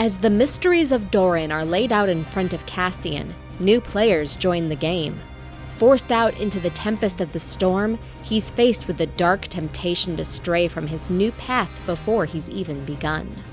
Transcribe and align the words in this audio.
As 0.00 0.16
the 0.16 0.30
mysteries 0.30 0.92
of 0.92 1.10
Doran 1.10 1.52
are 1.52 1.62
laid 1.62 1.92
out 1.92 2.08
in 2.08 2.24
front 2.24 2.54
of 2.54 2.64
Castian, 2.64 3.34
new 3.58 3.82
players 3.82 4.34
join 4.34 4.70
the 4.70 4.74
game. 4.74 5.20
Forced 5.68 6.10
out 6.10 6.40
into 6.40 6.58
the 6.58 6.70
tempest 6.70 7.20
of 7.20 7.34
the 7.34 7.38
storm, 7.38 7.98
he's 8.22 8.50
faced 8.50 8.86
with 8.86 8.96
the 8.96 9.08
dark 9.08 9.42
temptation 9.42 10.16
to 10.16 10.24
stray 10.24 10.68
from 10.68 10.86
his 10.86 11.10
new 11.10 11.32
path 11.32 11.70
before 11.84 12.24
he's 12.24 12.48
even 12.48 12.82
begun. 12.86 13.44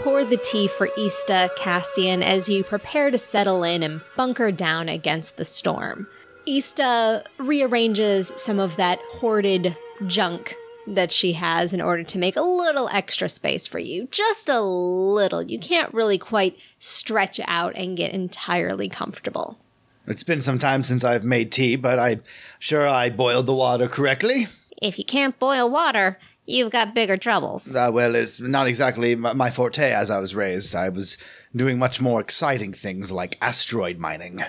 Pour 0.00 0.24
the 0.24 0.38
tea 0.38 0.66
for 0.66 0.88
Ista, 0.96 1.50
Castian, 1.58 2.22
as 2.22 2.48
you 2.48 2.64
prepare 2.64 3.10
to 3.10 3.18
settle 3.18 3.62
in 3.62 3.82
and 3.82 4.00
bunker 4.16 4.50
down 4.50 4.88
against 4.88 5.36
the 5.36 5.44
storm. 5.44 6.06
Ista 6.46 7.22
rearranges 7.38 8.32
some 8.36 8.58
of 8.58 8.76
that 8.76 8.98
hoarded 9.10 9.76
junk 10.06 10.56
that 10.86 11.12
she 11.12 11.34
has 11.34 11.74
in 11.74 11.82
order 11.82 12.02
to 12.02 12.18
make 12.18 12.36
a 12.36 12.40
little 12.40 12.88
extra 12.88 13.28
space 13.28 13.66
for 13.66 13.78
you. 13.78 14.08
Just 14.10 14.48
a 14.48 14.62
little. 14.62 15.42
You 15.42 15.58
can't 15.58 15.92
really 15.92 16.18
quite 16.18 16.56
stretch 16.78 17.38
out 17.46 17.76
and 17.76 17.96
get 17.96 18.12
entirely 18.12 18.88
comfortable. 18.88 19.58
It's 20.06 20.24
been 20.24 20.40
some 20.40 20.58
time 20.58 20.82
since 20.82 21.04
I've 21.04 21.24
made 21.24 21.52
tea, 21.52 21.76
but 21.76 21.98
I'm 21.98 22.22
sure 22.58 22.88
I 22.88 23.10
boiled 23.10 23.46
the 23.46 23.54
water 23.54 23.86
correctly. 23.86 24.48
If 24.80 24.98
you 24.98 25.04
can't 25.04 25.38
boil 25.38 25.68
water, 25.68 26.18
you've 26.50 26.72
got 26.72 26.94
bigger 26.94 27.16
troubles. 27.16 27.74
Uh, 27.74 27.90
well, 27.92 28.14
it's 28.14 28.40
not 28.40 28.66
exactly 28.66 29.14
my, 29.14 29.50
forte 29.50 29.92
as 29.92 30.10
I 30.10 30.18
was 30.18 30.34
raised. 30.34 30.74
I 30.74 30.88
was 30.88 31.16
doing 31.54 31.78
much 31.78 32.00
more 32.00 32.20
exciting 32.20 32.72
things 32.72 33.10
like 33.10 33.38
asteroid 33.40 33.98
mining. 33.98 34.40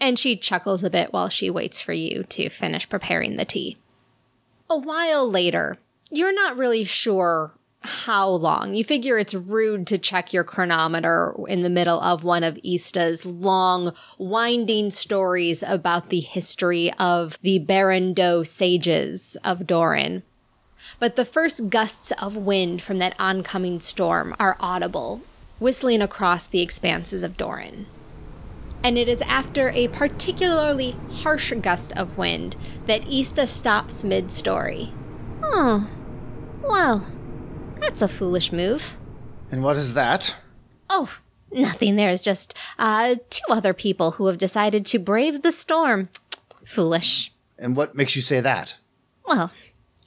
And 0.00 0.18
she 0.18 0.36
chuckles 0.36 0.84
a 0.84 0.90
bit 0.90 1.12
while 1.12 1.28
she 1.28 1.50
waits 1.50 1.80
for 1.80 1.92
you 1.92 2.24
to 2.24 2.48
finish 2.48 2.88
preparing 2.88 3.36
the 3.36 3.44
tea. 3.44 3.76
A 4.70 4.78
while 4.78 5.28
later, 5.28 5.78
you're 6.10 6.34
not 6.34 6.56
really 6.56 6.84
sure 6.84 7.54
how 7.80 8.28
long. 8.28 8.74
You 8.74 8.84
figure 8.84 9.18
it's 9.18 9.34
rude 9.34 9.86
to 9.88 9.98
check 9.98 10.32
your 10.32 10.44
chronometer 10.44 11.34
in 11.46 11.62
the 11.62 11.70
middle 11.70 12.00
of 12.00 12.24
one 12.24 12.44
of 12.44 12.58
Ista's 12.64 13.24
long, 13.24 13.94
winding 14.18 14.90
stories 14.90 15.62
about 15.62 16.10
the 16.10 16.20
history 16.20 16.92
of 16.98 17.38
the 17.42 17.58
Baran 17.60 18.14
Do 18.14 18.44
sages 18.44 19.36
of 19.44 19.66
Doran. 19.66 20.22
But 20.98 21.16
the 21.16 21.24
first 21.24 21.70
gusts 21.70 22.12
of 22.12 22.36
wind 22.36 22.82
from 22.82 22.98
that 22.98 23.14
oncoming 23.18 23.80
storm 23.80 24.34
are 24.38 24.56
audible, 24.60 25.22
whistling 25.58 26.02
across 26.02 26.46
the 26.46 26.62
expanses 26.62 27.22
of 27.22 27.36
Doran. 27.36 27.86
And 28.82 28.96
it 28.96 29.08
is 29.08 29.22
after 29.22 29.70
a 29.70 29.88
particularly 29.88 30.96
harsh 31.10 31.52
gust 31.60 31.92
of 31.96 32.16
wind 32.16 32.56
that 32.86 33.06
Ista 33.08 33.46
stops 33.46 34.04
mid 34.04 34.30
story. 34.30 34.92
Oh, 35.42 35.88
well, 36.62 37.06
that's 37.76 38.02
a 38.02 38.08
foolish 38.08 38.52
move. 38.52 38.96
And 39.50 39.62
what 39.62 39.76
is 39.76 39.94
that? 39.94 40.36
Oh, 40.90 41.18
nothing. 41.50 41.96
There's 41.96 42.22
just 42.22 42.54
uh, 42.78 43.16
two 43.30 43.50
other 43.50 43.72
people 43.72 44.12
who 44.12 44.26
have 44.26 44.38
decided 44.38 44.86
to 44.86 44.98
brave 44.98 45.42
the 45.42 45.52
storm. 45.52 46.08
Foolish. 46.64 47.32
And 47.58 47.74
what 47.74 47.94
makes 47.94 48.14
you 48.14 48.22
say 48.22 48.40
that? 48.40 48.76
Well, 49.26 49.50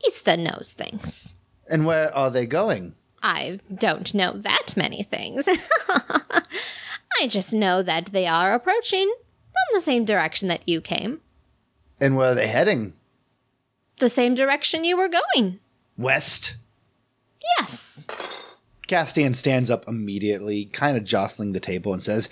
Ista 0.08 0.38
knows 0.38 0.74
things. 0.74 1.36
And 1.70 1.86
where 1.86 2.14
are 2.16 2.30
they 2.30 2.46
going? 2.46 2.96
I 3.24 3.60
don't 3.74 4.14
know 4.14 4.34
that 4.34 4.76
many 4.76 5.04
things. 5.04 5.48
I 5.90 7.28
just 7.28 7.54
know 7.54 7.84
that 7.84 8.08
they 8.08 8.26
are 8.26 8.54
approaching 8.54 9.14
from 9.44 9.76
the 9.78 9.82
same 9.82 10.06
direction 10.06 10.48
that 10.48 10.68
you 10.68 10.82
came, 10.82 11.22
And 12.00 12.16
where 12.18 12.32
are 12.32 12.36
they 12.36 12.48
heading? 12.48 12.94
the 14.00 14.10
same 14.10 14.34
direction 14.34 14.84
you 14.84 14.98
were 14.98 15.10
going. 15.36 15.60
West? 15.96 16.56
Yes. 17.60 18.08
Castian 18.88 19.36
stands 19.36 19.70
up 19.70 19.88
immediately, 19.88 20.66
kind 20.66 20.98
of 20.98 21.04
jostling 21.04 21.52
the 21.54 21.60
table, 21.60 21.94
and 21.94 22.02
says, 22.02 22.28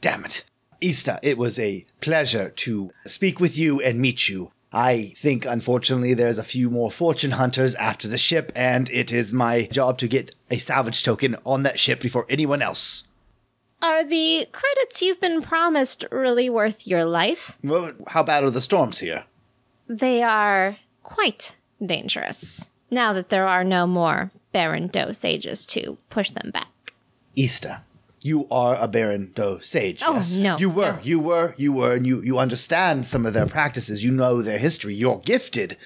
Damn 0.00 0.24
it. 0.24 0.44
Ista, 0.80 1.20
it 1.22 1.36
was 1.36 1.58
a 1.58 1.84
pleasure 2.00 2.48
to 2.48 2.90
speak 3.04 3.38
with 3.38 3.58
you 3.58 3.82
and 3.82 4.00
meet 4.00 4.30
you. 4.30 4.50
I 4.72 5.12
think, 5.16 5.46
unfortunately, 5.46 6.14
there's 6.14 6.38
a 6.38 6.44
few 6.44 6.70
more 6.70 6.90
fortune 6.90 7.32
hunters 7.32 7.74
after 7.74 8.06
the 8.06 8.18
ship, 8.18 8.52
and 8.54 8.88
it 8.90 9.12
is 9.12 9.32
my 9.32 9.64
job 9.64 9.98
to 9.98 10.08
get 10.08 10.34
a 10.50 10.58
salvage 10.58 11.02
token 11.02 11.36
on 11.44 11.64
that 11.64 11.80
ship 11.80 12.00
before 12.00 12.26
anyone 12.28 12.62
else. 12.62 13.04
Are 13.82 14.04
the 14.04 14.46
credits 14.52 15.02
you've 15.02 15.20
been 15.20 15.42
promised 15.42 16.04
really 16.12 16.48
worth 16.48 16.86
your 16.86 17.04
life? 17.04 17.58
Well, 17.64 17.92
how 18.08 18.22
bad 18.22 18.44
are 18.44 18.50
the 18.50 18.60
storms 18.60 19.00
here? 19.00 19.24
They 19.88 20.22
are 20.22 20.76
quite 21.02 21.56
dangerous 21.84 22.70
now 22.90 23.12
that 23.12 23.30
there 23.30 23.46
are 23.46 23.64
no 23.64 23.86
more 23.86 24.30
Baran 24.52 24.88
Do 24.88 25.12
sages 25.14 25.64
to 25.66 25.98
push 26.10 26.30
them 26.30 26.50
back. 26.50 26.68
Ista, 27.36 27.82
you 28.22 28.46
are 28.50 28.76
a 28.76 28.86
Baran 28.88 29.32
Do 29.34 29.58
sage. 29.62 30.02
Oh, 30.04 30.14
yes? 30.14 30.36
no, 30.36 30.58
You 30.58 30.70
were, 30.70 30.92
no. 30.92 30.98
you 31.02 31.20
were, 31.20 31.54
you 31.56 31.72
were, 31.72 31.94
and 31.94 32.06
you, 32.06 32.20
you 32.22 32.38
understand 32.38 33.06
some 33.06 33.24
of 33.26 33.32
their 33.34 33.46
practices. 33.46 34.04
You 34.04 34.10
know 34.10 34.42
their 34.42 34.58
history. 34.58 34.94
You're 34.94 35.18
gifted. 35.18 35.76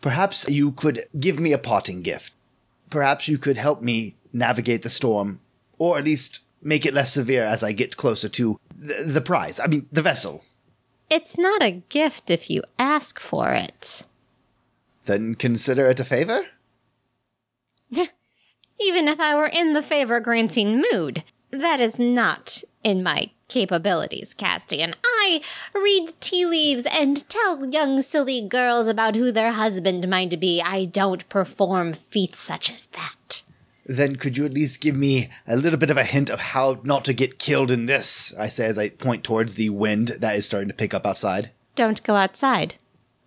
Perhaps 0.00 0.48
you 0.48 0.72
could 0.72 1.04
give 1.18 1.40
me 1.40 1.52
a 1.52 1.58
parting 1.58 2.02
gift. 2.02 2.32
Perhaps 2.90 3.26
you 3.28 3.38
could 3.38 3.58
help 3.58 3.82
me 3.82 4.14
navigate 4.32 4.82
the 4.82 4.88
storm, 4.90 5.40
or 5.78 5.98
at 5.98 6.04
least 6.04 6.40
make 6.62 6.86
it 6.86 6.94
less 6.94 7.12
severe 7.12 7.44
as 7.44 7.62
I 7.62 7.72
get 7.72 7.96
closer 7.96 8.28
to 8.28 8.60
the, 8.76 9.02
the 9.04 9.20
prize. 9.20 9.58
I 9.58 9.66
mean, 9.66 9.86
the 9.90 10.02
vessel. 10.02 10.44
It's 11.10 11.36
not 11.38 11.62
a 11.62 11.82
gift 11.88 12.30
if 12.30 12.48
you 12.50 12.62
ask 12.78 13.18
for 13.18 13.52
it. 13.52 14.04
Then 15.04 15.34
consider 15.34 15.88
it 15.88 16.00
a 16.00 16.04
favor? 16.04 16.46
Even 18.80 19.08
if 19.08 19.18
I 19.20 19.34
were 19.34 19.46
in 19.46 19.72
the 19.72 19.82
favor 19.82 20.20
granting 20.20 20.82
mood, 20.92 21.24
that 21.50 21.80
is 21.80 21.98
not 21.98 22.62
in 22.82 23.02
my 23.02 23.30
capabilities, 23.48 24.34
Castian. 24.34 24.94
I 25.04 25.40
read 25.74 26.12
tea 26.20 26.46
leaves 26.46 26.86
and 26.90 27.28
tell 27.28 27.66
young 27.66 28.02
silly 28.02 28.46
girls 28.46 28.88
about 28.88 29.14
who 29.16 29.30
their 29.32 29.52
husband 29.52 30.08
might 30.08 30.38
be. 30.40 30.60
I 30.60 30.84
don't 30.84 31.28
perform 31.28 31.92
feats 31.92 32.38
such 32.38 32.70
as 32.70 32.86
that. 32.86 33.42
Then 33.88 34.16
could 34.16 34.36
you 34.36 34.44
at 34.44 34.54
least 34.54 34.80
give 34.80 34.96
me 34.96 35.28
a 35.46 35.56
little 35.56 35.78
bit 35.78 35.90
of 35.90 35.96
a 35.96 36.04
hint 36.04 36.28
of 36.28 36.40
how 36.40 36.80
not 36.82 37.04
to 37.04 37.12
get 37.12 37.38
killed 37.38 37.70
in 37.70 37.86
this? 37.86 38.34
I 38.36 38.48
say 38.48 38.66
as 38.66 38.78
I 38.78 38.88
point 38.88 39.22
towards 39.22 39.54
the 39.54 39.70
wind 39.70 40.08
that 40.08 40.34
is 40.34 40.44
starting 40.44 40.68
to 40.68 40.74
pick 40.74 40.92
up 40.92 41.06
outside. 41.06 41.50
Don't 41.76 42.02
go 42.02 42.16
outside. 42.16 42.74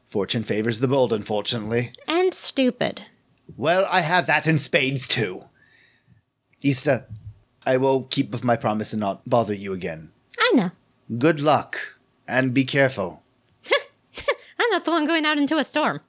Fortune 0.07 0.44
favors 0.44 0.80
the 0.80 0.88
bold, 0.88 1.13
unfortunately. 1.13 1.94
And 2.07 2.34
stupid. 2.34 3.03
Well, 3.56 3.88
I 3.90 4.01
have 4.01 4.28
that 4.28 4.47
in 4.47 4.57
spades 4.57 5.07
too. 5.07 5.44
Ista, 6.62 7.06
I 7.66 7.78
will 7.78 8.03
keep 8.03 8.31
with 8.31 8.44
my 8.44 8.56
promise 8.56 8.94
and 8.94 9.00
not 9.00 9.28
bother 9.30 9.53
you 9.53 9.74
again. 9.74 10.12
I 10.40 10.52
know. 10.53 10.72
Good 11.18 11.40
luck, 11.40 11.80
and 12.28 12.53
be 12.53 12.66
careful. 12.66 13.24
I'm 14.59 14.70
not 14.72 14.86
the 14.86 14.92
one 14.92 15.06
going 15.06 15.25
out 15.25 15.38
into 15.38 15.58
a 15.58 15.64
storm. 15.64 16.02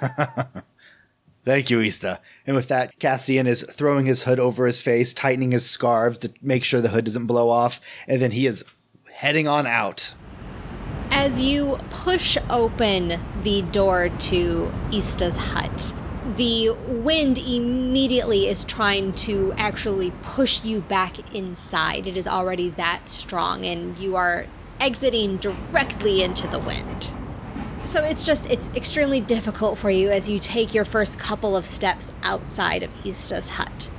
Thank 1.44 1.68
you, 1.68 1.80
Ista. 1.80 2.20
And 2.46 2.56
with 2.56 2.68
that, 2.68 2.98
Castian 2.98 3.46
is 3.46 3.62
throwing 3.70 4.06
his 4.06 4.22
hood 4.22 4.40
over 4.40 4.66
his 4.66 4.80
face, 4.80 5.12
tightening 5.12 5.52
his 5.52 5.68
scarves 5.68 6.18
to 6.18 6.32
make 6.40 6.64
sure 6.64 6.80
the 6.80 6.88
hood 6.88 7.04
doesn't 7.04 7.26
blow 7.26 7.50
off, 7.50 7.80
and 8.08 8.20
then 8.20 8.30
he 8.30 8.46
is 8.46 8.64
heading 9.12 9.46
on 9.46 9.66
out. 9.66 10.14
As 11.10 11.40
you 11.40 11.78
push 11.90 12.36
open 12.50 13.20
the 13.42 13.62
door 13.62 14.08
to 14.08 14.72
Ista's 14.92 15.36
hut, 15.36 15.94
the 16.36 16.70
wind 16.88 17.38
immediately 17.38 18.48
is 18.48 18.64
trying 18.64 19.12
to 19.12 19.52
actually 19.56 20.10
push 20.22 20.64
you 20.64 20.80
back 20.80 21.34
inside. 21.34 22.06
It 22.06 22.16
is 22.16 22.26
already 22.26 22.70
that 22.70 23.08
strong, 23.08 23.64
and 23.64 23.96
you 23.98 24.16
are 24.16 24.46
exiting 24.80 25.36
directly 25.36 26.22
into 26.22 26.48
the 26.48 26.58
wind. 26.58 27.12
So 27.84 28.02
it's 28.02 28.24
just, 28.24 28.50
it's 28.50 28.70
extremely 28.70 29.20
difficult 29.20 29.78
for 29.78 29.90
you 29.90 30.08
as 30.08 30.28
you 30.28 30.38
take 30.38 30.72
your 30.72 30.86
first 30.86 31.18
couple 31.18 31.54
of 31.54 31.66
steps 31.66 32.14
outside 32.22 32.82
of 32.82 32.90
Ista's 33.04 33.50
hut. 33.50 33.90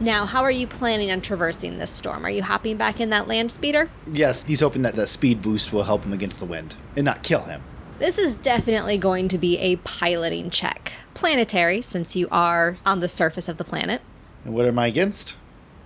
Now, 0.00 0.26
how 0.26 0.42
are 0.42 0.50
you 0.50 0.66
planning 0.66 1.10
on 1.10 1.20
traversing 1.20 1.78
this 1.78 1.90
storm? 1.90 2.26
Are 2.26 2.30
you 2.30 2.42
hopping 2.42 2.76
back 2.76 3.00
in 3.00 3.10
that 3.10 3.28
land 3.28 3.52
speeder? 3.52 3.88
Yes, 4.06 4.42
he's 4.42 4.60
hoping 4.60 4.82
that 4.82 4.94
the 4.94 5.06
speed 5.06 5.40
boost 5.40 5.72
will 5.72 5.84
help 5.84 6.04
him 6.04 6.12
against 6.12 6.40
the 6.40 6.46
wind 6.46 6.76
and 6.96 7.04
not 7.04 7.22
kill 7.22 7.44
him. 7.44 7.62
This 7.98 8.18
is 8.18 8.34
definitely 8.34 8.98
going 8.98 9.28
to 9.28 9.38
be 9.38 9.56
a 9.58 9.76
piloting 9.76 10.50
check. 10.50 10.92
Planetary, 11.14 11.80
since 11.80 12.14
you 12.14 12.28
are 12.30 12.76
on 12.84 13.00
the 13.00 13.08
surface 13.08 13.48
of 13.48 13.56
the 13.56 13.64
planet. 13.64 14.02
And 14.44 14.52
what 14.52 14.66
am 14.66 14.78
I 14.78 14.88
against? 14.88 15.34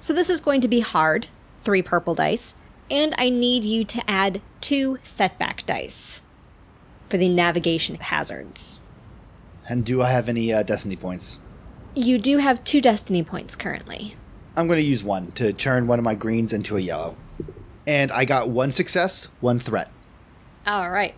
So 0.01 0.13
this 0.13 0.29
is 0.29 0.41
going 0.41 0.61
to 0.63 0.69
be 0.69 0.81
hard, 0.81 1.29
three 1.61 1.83
purple 1.83 2.17
dice, 2.17 2.55
and 2.91 3.15
I 3.17 3.31
need 3.31 3.65
you 3.65 3.85
to 3.85 4.11
add 4.11 4.43
two 4.61 4.99
setback 5.05 5.65
dice 5.67 6.23
for 7.09 7.17
the 7.17 7.29
navigation 7.29 7.95
hazards. 7.95 8.81
And 9.69 9.85
do 9.85 10.03
I 10.03 10.11
have 10.11 10.29
any 10.29 10.53
uh, 10.53 10.65
destiny 10.65 10.97
points? 10.97 11.39
You 11.95 12.19
do 12.19 12.39
have 12.39 12.65
two 12.65 12.81
destiny 12.81 13.23
points 13.23 13.55
currently. 13.55 14.17
I'm 14.57 14.67
going 14.67 14.81
to 14.81 14.85
use 14.85 15.05
one 15.05 15.31
to 15.33 15.53
turn 15.53 15.87
one 15.87 16.01
of 16.01 16.05
my 16.05 16.17
greens 16.17 16.53
into 16.53 16.77
a 16.77 16.81
yellow. 16.81 17.17
And 17.87 18.11
I 18.11 18.25
got 18.25 18.49
one 18.49 18.73
success, 18.73 19.29
one 19.39 19.61
threat. 19.61 19.93
All 20.67 20.91
right. 20.91 21.15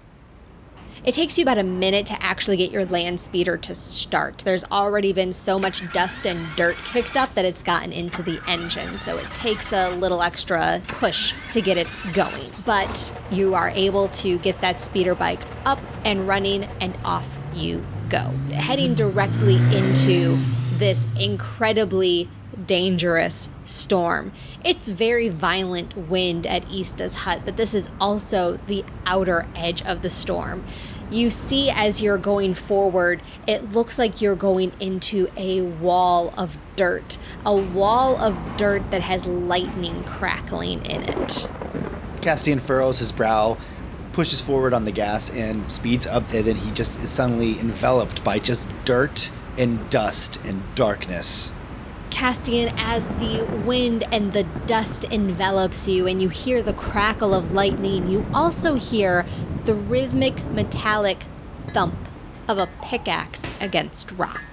It 1.04 1.14
takes 1.14 1.36
you 1.36 1.42
about 1.42 1.58
a 1.58 1.64
minute 1.64 2.06
to 2.06 2.22
actually 2.22 2.56
get 2.56 2.70
your 2.70 2.84
land 2.84 3.18
speeder 3.18 3.56
to 3.56 3.74
start. 3.74 4.38
There's 4.38 4.62
already 4.70 5.12
been 5.12 5.32
so 5.32 5.58
much 5.58 5.82
dust 5.92 6.24
and 6.28 6.38
dirt 6.54 6.76
kicked 6.76 7.16
up 7.16 7.34
that 7.34 7.44
it's 7.44 7.60
gotten 7.60 7.90
into 7.90 8.22
the 8.22 8.40
engine, 8.46 8.96
so 8.98 9.18
it 9.18 9.26
takes 9.34 9.72
a 9.72 9.90
little 9.96 10.22
extra 10.22 10.80
push 10.86 11.34
to 11.50 11.60
get 11.60 11.76
it 11.76 11.88
going. 12.12 12.52
But 12.64 13.12
you 13.32 13.52
are 13.56 13.70
able 13.70 14.08
to 14.10 14.38
get 14.38 14.60
that 14.60 14.80
speeder 14.80 15.16
bike 15.16 15.40
up 15.64 15.80
and 16.04 16.28
running, 16.28 16.68
and 16.80 16.96
off 17.04 17.36
you 17.52 17.84
go, 18.08 18.30
heading 18.52 18.94
directly 18.94 19.56
into 19.76 20.38
this 20.78 21.04
incredibly 21.18 22.28
dangerous 22.66 23.48
storm. 23.64 24.32
It's 24.64 24.88
very 24.88 25.28
violent 25.28 25.96
wind 25.96 26.46
at 26.46 26.70
Ista's 26.72 27.16
hut, 27.16 27.42
but 27.44 27.56
this 27.56 27.74
is 27.74 27.90
also 28.00 28.56
the 28.56 28.84
outer 29.06 29.46
edge 29.54 29.82
of 29.82 30.02
the 30.02 30.10
storm. 30.10 30.64
You 31.10 31.28
see 31.28 31.68
as 31.68 32.02
you're 32.02 32.16
going 32.16 32.54
forward, 32.54 33.20
it 33.46 33.72
looks 33.72 33.98
like 33.98 34.22
you're 34.22 34.34
going 34.34 34.72
into 34.80 35.30
a 35.36 35.60
wall 35.60 36.32
of 36.38 36.56
dirt, 36.76 37.18
a 37.44 37.54
wall 37.54 38.16
of 38.16 38.38
dirt 38.56 38.90
that 38.90 39.02
has 39.02 39.26
lightning 39.26 40.04
crackling 40.04 40.84
in 40.86 41.02
it. 41.02 41.48
Castian 42.22 42.60
furrows 42.60 42.98
his 42.98 43.12
brow, 43.12 43.58
pushes 44.12 44.40
forward 44.40 44.72
on 44.72 44.84
the 44.86 44.92
gas, 44.92 45.28
and 45.28 45.70
speeds 45.70 46.06
up, 46.06 46.32
and 46.32 46.46
then 46.46 46.56
he 46.56 46.70
just 46.70 46.98
is 47.02 47.10
suddenly 47.10 47.58
enveloped 47.58 48.24
by 48.24 48.38
just 48.38 48.66
dirt 48.84 49.30
and 49.58 49.90
dust 49.90 50.38
and 50.46 50.62
darkness. 50.74 51.52
Castian, 52.12 52.72
as 52.76 53.08
the 53.08 53.42
wind 53.64 54.04
and 54.12 54.32
the 54.34 54.44
dust 54.66 55.04
envelops 55.04 55.88
you 55.88 56.06
and 56.06 56.20
you 56.20 56.28
hear 56.28 56.62
the 56.62 56.74
crackle 56.74 57.34
of 57.34 57.52
lightning, 57.52 58.06
you 58.08 58.26
also 58.34 58.74
hear 58.74 59.26
the 59.64 59.74
rhythmic 59.74 60.44
metallic 60.52 61.24
thump 61.72 61.96
of 62.46 62.58
a 62.58 62.68
pickaxe 62.82 63.48
against 63.60 64.12
rock. 64.12 64.51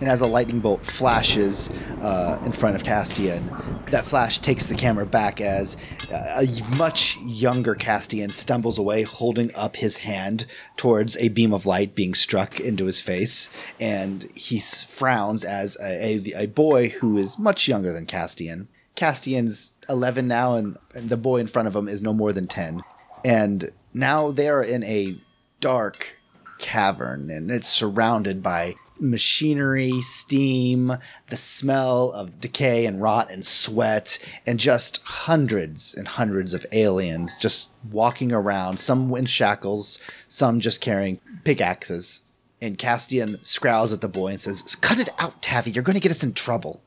And 0.00 0.08
as 0.08 0.20
a 0.20 0.26
lightning 0.26 0.60
bolt 0.60 0.84
flashes 0.84 1.70
uh, 2.02 2.38
in 2.44 2.52
front 2.52 2.76
of 2.76 2.82
Castian, 2.82 3.90
that 3.90 4.04
flash 4.04 4.38
takes 4.38 4.66
the 4.66 4.74
camera 4.74 5.06
back 5.06 5.40
as 5.40 5.76
uh, 6.12 6.42
a 6.42 6.76
much 6.76 7.16
younger 7.18 7.74
Castian 7.74 8.30
stumbles 8.32 8.78
away, 8.78 9.02
holding 9.02 9.54
up 9.54 9.76
his 9.76 9.98
hand 9.98 10.46
towards 10.76 11.16
a 11.18 11.28
beam 11.28 11.52
of 11.52 11.64
light 11.64 11.94
being 11.94 12.14
struck 12.14 12.58
into 12.58 12.86
his 12.86 13.00
face. 13.00 13.50
And 13.78 14.24
he 14.34 14.58
frowns 14.58 15.44
as 15.44 15.76
a, 15.80 16.32
a, 16.34 16.42
a 16.42 16.46
boy 16.46 16.88
who 16.88 17.16
is 17.16 17.38
much 17.38 17.68
younger 17.68 17.92
than 17.92 18.06
Castian. 18.06 18.66
Castian's 18.96 19.74
11 19.88 20.26
now, 20.26 20.54
and, 20.54 20.76
and 20.94 21.08
the 21.08 21.16
boy 21.16 21.38
in 21.38 21.46
front 21.46 21.68
of 21.68 21.76
him 21.76 21.88
is 21.88 22.02
no 22.02 22.12
more 22.12 22.32
than 22.32 22.46
10. 22.46 22.82
And 23.24 23.70
now 23.92 24.30
they're 24.30 24.62
in 24.62 24.82
a 24.84 25.14
dark 25.60 26.18
cavern, 26.58 27.30
and 27.30 27.50
it's 27.50 27.68
surrounded 27.68 28.42
by 28.42 28.74
machinery, 29.00 30.00
steam, 30.02 30.92
the 31.28 31.36
smell 31.36 32.10
of 32.12 32.40
decay 32.40 32.86
and 32.86 33.02
rot 33.02 33.30
and 33.30 33.44
sweat, 33.44 34.18
and 34.46 34.58
just 34.60 35.02
hundreds 35.04 35.94
and 35.94 36.08
hundreds 36.08 36.54
of 36.54 36.66
aliens 36.72 37.36
just 37.36 37.68
walking 37.90 38.32
around, 38.32 38.78
some 38.78 39.14
in 39.16 39.26
shackles, 39.26 39.98
some 40.28 40.60
just 40.60 40.80
carrying 40.80 41.20
pickaxes. 41.44 42.22
And 42.62 42.78
Castian 42.78 43.46
scowls 43.46 43.92
at 43.92 44.00
the 44.00 44.08
boy 44.08 44.28
and 44.28 44.40
says, 44.40 44.62
Cut 44.76 44.98
it 44.98 45.10
out, 45.18 45.42
Tavi, 45.42 45.70
you're 45.70 45.84
going 45.84 45.94
to 45.94 46.00
get 46.00 46.12
us 46.12 46.24
in 46.24 46.32
trouble. 46.32 46.80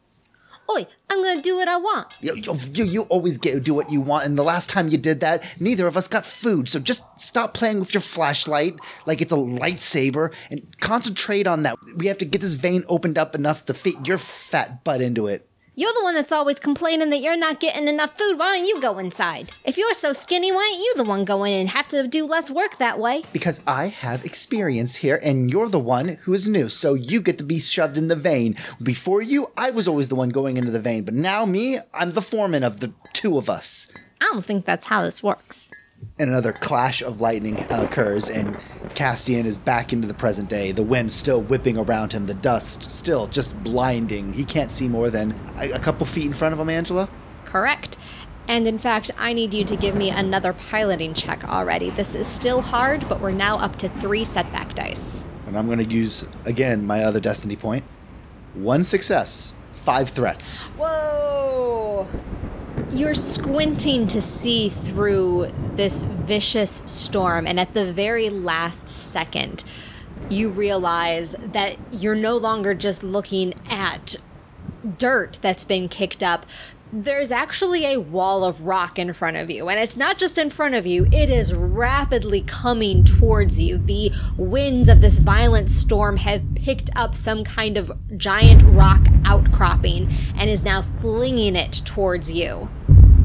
Oi, 0.69 0.85
I'm 1.09 1.23
gonna 1.23 1.41
do 1.41 1.55
what 1.55 1.67
I 1.67 1.77
want. 1.77 2.13
You, 2.19 2.35
you, 2.73 2.85
you 2.85 3.01
always 3.03 3.37
get 3.37 3.63
do 3.63 3.73
what 3.73 3.89
you 3.89 4.01
want, 4.01 4.25
and 4.25 4.37
the 4.37 4.43
last 4.43 4.67
time 4.69 4.89
you 4.89 4.97
did 4.97 5.21
that, 5.21 5.43
neither 5.61 5.87
of 5.87 5.95
us 5.95 6.07
got 6.07 6.25
food. 6.25 6.67
So 6.67 6.79
just 6.79 7.03
stop 7.19 7.53
playing 7.53 7.79
with 7.79 7.93
your 7.93 8.01
flashlight 8.01 8.75
like 9.05 9.21
it's 9.21 9.31
a 9.31 9.37
lightsaber 9.37 10.33
and 10.51 10.65
concentrate 10.81 11.47
on 11.47 11.63
that. 11.63 11.77
We 11.95 12.07
have 12.07 12.17
to 12.17 12.25
get 12.25 12.41
this 12.41 12.55
vein 12.55 12.83
opened 12.89 13.17
up 13.17 13.33
enough 13.33 13.65
to 13.65 13.73
fit 13.73 14.05
your 14.05 14.17
fat 14.17 14.83
butt 14.83 15.01
into 15.01 15.27
it. 15.27 15.46
You're 15.79 15.93
the 15.93 16.01
one 16.01 16.15
that's 16.15 16.31
always 16.31 16.57
complaining 16.59 17.11
that 17.11 17.19
you're 17.19 17.37
not 17.37 17.59
getting 17.59 17.87
enough 17.87 18.17
food. 18.17 18.39
Why 18.39 18.57
don't 18.57 18.65
you 18.65 18.81
go 18.81 18.97
inside? 18.97 19.51
If 19.63 19.77
you're 19.77 19.93
so 19.93 20.11
skinny, 20.11 20.51
why 20.51 20.71
ain't 20.73 20.83
you 20.83 20.93
the 20.97 21.07
one 21.07 21.23
going 21.23 21.53
and 21.53 21.69
have 21.69 21.87
to 21.89 22.07
do 22.07 22.25
less 22.25 22.49
work 22.49 22.79
that 22.79 22.97
way? 22.97 23.21
Because 23.31 23.61
I 23.67 23.89
have 23.89 24.25
experience 24.25 24.95
here 24.95 25.19
and 25.23 25.51
you're 25.51 25.69
the 25.69 25.77
one 25.77 26.17
who 26.21 26.33
is 26.33 26.47
new, 26.47 26.67
so 26.67 26.95
you 26.95 27.21
get 27.21 27.37
to 27.37 27.43
be 27.43 27.59
shoved 27.59 27.95
in 27.95 28.07
the 28.07 28.15
vein. 28.15 28.55
Before 28.81 29.21
you, 29.21 29.51
I 29.55 29.69
was 29.69 29.87
always 29.87 30.09
the 30.09 30.15
one 30.15 30.29
going 30.29 30.57
into 30.57 30.71
the 30.71 30.79
vein, 30.79 31.03
but 31.03 31.13
now 31.13 31.45
me, 31.45 31.77
I'm 31.93 32.13
the 32.13 32.23
foreman 32.23 32.63
of 32.63 32.79
the 32.79 32.91
two 33.13 33.37
of 33.37 33.47
us. 33.47 33.91
I 34.19 34.31
don't 34.33 34.43
think 34.43 34.65
that's 34.65 34.87
how 34.87 35.03
this 35.03 35.21
works 35.21 35.71
and 36.19 36.29
another 36.29 36.53
clash 36.53 37.01
of 37.01 37.21
lightning 37.21 37.57
occurs, 37.69 38.29
and 38.29 38.55
Castian 38.89 39.45
is 39.45 39.57
back 39.57 39.93
into 39.93 40.07
the 40.07 40.13
present 40.13 40.49
day. 40.49 40.71
The 40.71 40.83
wind 40.83 41.11
still 41.11 41.41
whipping 41.41 41.77
around 41.77 42.13
him, 42.13 42.25
the 42.25 42.33
dust 42.33 42.89
still 42.89 43.27
just 43.27 43.61
blinding. 43.63 44.33
He 44.33 44.45
can't 44.45 44.71
see 44.71 44.87
more 44.87 45.09
than 45.09 45.35
a, 45.57 45.71
a 45.71 45.79
couple 45.79 46.05
feet 46.05 46.25
in 46.25 46.33
front 46.33 46.53
of 46.53 46.59
him, 46.59 46.69
Angela? 46.69 47.09
Correct. 47.45 47.97
And 48.47 48.65
in 48.65 48.79
fact, 48.79 49.11
I 49.17 49.33
need 49.33 49.53
you 49.53 49.63
to 49.65 49.75
give 49.75 49.95
me 49.95 50.09
another 50.09 50.53
piloting 50.53 51.13
check 51.13 51.43
already. 51.43 51.89
This 51.89 52.15
is 52.15 52.27
still 52.27 52.61
hard, 52.61 53.07
but 53.09 53.19
we're 53.19 53.31
now 53.31 53.57
up 53.57 53.75
to 53.77 53.89
three 53.89 54.23
setback 54.23 54.73
dice. 54.73 55.25
And 55.45 55.57
I'm 55.57 55.65
going 55.65 55.79
to 55.79 55.85
use, 55.85 56.25
again, 56.45 56.85
my 56.85 57.03
other 57.03 57.19
destiny 57.19 57.55
point. 57.55 57.83
One 58.53 58.83
success, 58.83 59.53
five 59.73 60.09
threats. 60.09 60.63
Whoa! 60.77 62.07
You're 62.89 63.13
squinting 63.13 64.07
to 64.07 64.21
see 64.21 64.69
through 64.69 65.51
this 65.75 66.03
vicious 66.03 66.83
storm, 66.85 67.45
and 67.45 67.59
at 67.59 67.73
the 67.73 67.91
very 67.91 68.29
last 68.29 68.87
second, 68.87 69.65
you 70.29 70.49
realize 70.49 71.35
that 71.51 71.77
you're 71.91 72.15
no 72.15 72.37
longer 72.37 72.73
just 72.73 73.03
looking 73.03 73.53
at 73.69 74.15
dirt 74.97 75.37
that's 75.41 75.65
been 75.65 75.89
kicked 75.89 76.23
up. 76.23 76.45
There's 76.93 77.31
actually 77.31 77.85
a 77.85 77.99
wall 77.99 78.45
of 78.45 78.63
rock 78.63 78.97
in 78.97 79.13
front 79.13 79.37
of 79.37 79.49
you, 79.49 79.67
and 79.67 79.79
it's 79.79 79.97
not 79.97 80.17
just 80.17 80.37
in 80.37 80.49
front 80.49 80.75
of 80.75 80.85
you, 80.85 81.05
it 81.11 81.29
is 81.29 81.53
rapidly 81.53 82.41
coming 82.41 83.03
towards 83.03 83.59
you. 83.59 83.77
The 83.77 84.11
winds 84.37 84.87
of 84.87 85.01
this 85.01 85.19
violent 85.19 85.69
storm 85.69 86.17
have 86.17 86.43
picked 86.55 86.89
up 86.95 87.13
some 87.13 87.43
kind 87.43 87.77
of 87.77 87.91
giant 88.17 88.63
rock 88.63 89.05
outcropping 89.25 90.09
and 90.37 90.49
is 90.49 90.63
now 90.63 90.81
flinging 90.81 91.55
it 91.55 91.81
towards 91.83 92.31
you 92.31 92.69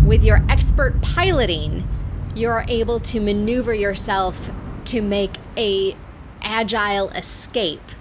with 0.04 0.24
your 0.24 0.44
expert 0.48 1.00
piloting, 1.00 1.86
you're 2.34 2.64
able 2.68 2.98
to 3.00 3.20
maneuver 3.20 3.72
yourself 3.72 4.50
to 4.86 5.00
make 5.00 5.36
a 5.56 5.96
agile 6.42 7.08
escape 7.10 7.92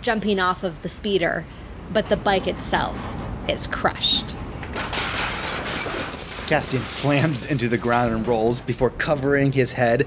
jumping 0.00 0.40
off 0.40 0.64
of 0.64 0.82
the 0.82 0.88
speeder, 0.88 1.46
but 1.92 2.08
the 2.08 2.16
bike 2.16 2.46
itself 2.46 3.16
is 3.48 3.66
crushed. 3.66 4.34
Castian 6.46 6.82
slams 6.82 7.46
into 7.46 7.68
the 7.68 7.78
ground 7.78 8.14
and 8.14 8.26
rolls 8.26 8.60
before 8.60 8.90
covering 8.90 9.52
his 9.52 9.72
head, 9.72 10.06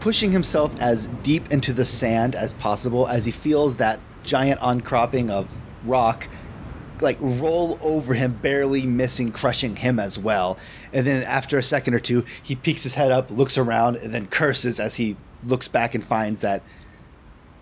pushing 0.00 0.32
himself 0.32 0.80
as 0.80 1.06
deep 1.22 1.52
into 1.52 1.74
the 1.74 1.84
sand 1.84 2.34
as 2.34 2.54
possible 2.54 3.06
as 3.06 3.26
he 3.26 3.30
feels 3.30 3.76
that 3.76 4.00
giant 4.22 4.58
oncropping 4.60 5.30
of 5.30 5.48
rock 5.84 6.28
like 7.02 7.18
roll 7.20 7.78
over 7.82 8.14
him, 8.14 8.32
barely 8.32 8.86
missing, 8.86 9.30
crushing 9.30 9.76
him 9.76 9.98
as 9.98 10.18
well. 10.18 10.58
And 10.92 11.06
then 11.06 11.22
after 11.24 11.58
a 11.58 11.62
second 11.62 11.92
or 11.92 11.98
two, 11.98 12.24
he 12.42 12.56
peeks 12.56 12.82
his 12.82 12.94
head 12.94 13.12
up, 13.12 13.30
looks 13.30 13.58
around, 13.58 13.96
and 13.96 14.14
then 14.14 14.26
curses 14.26 14.80
as 14.80 14.96
he 14.96 15.16
looks 15.44 15.68
back 15.68 15.94
and 15.94 16.02
finds 16.02 16.40
that 16.40 16.62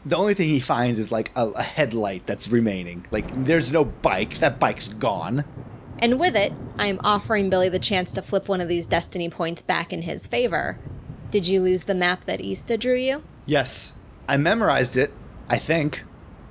the 0.04 0.16
only 0.16 0.34
thing 0.34 0.48
he 0.48 0.60
finds 0.60 1.00
is 1.00 1.10
like 1.10 1.32
a, 1.34 1.48
a 1.48 1.62
headlight 1.62 2.26
that's 2.26 2.48
remaining. 2.48 3.06
Like 3.10 3.26
there's 3.44 3.72
no 3.72 3.84
bike. 3.84 4.38
That 4.38 4.60
bike's 4.60 4.88
gone. 4.88 5.44
And 6.04 6.20
with 6.20 6.36
it, 6.36 6.52
I 6.76 6.88
am 6.88 7.00
offering 7.02 7.48
Billy 7.48 7.70
the 7.70 7.78
chance 7.78 8.12
to 8.12 8.20
flip 8.20 8.46
one 8.46 8.60
of 8.60 8.68
these 8.68 8.86
destiny 8.86 9.30
points 9.30 9.62
back 9.62 9.90
in 9.90 10.02
his 10.02 10.26
favor. 10.26 10.78
Did 11.30 11.46
you 11.46 11.62
lose 11.62 11.84
the 11.84 11.94
map 11.94 12.24
that 12.24 12.42
Ista 12.42 12.76
drew 12.76 12.96
you? 12.96 13.22
Yes. 13.46 13.94
I 14.28 14.36
memorized 14.36 14.98
it, 14.98 15.14
I 15.48 15.56
think. 15.56 16.04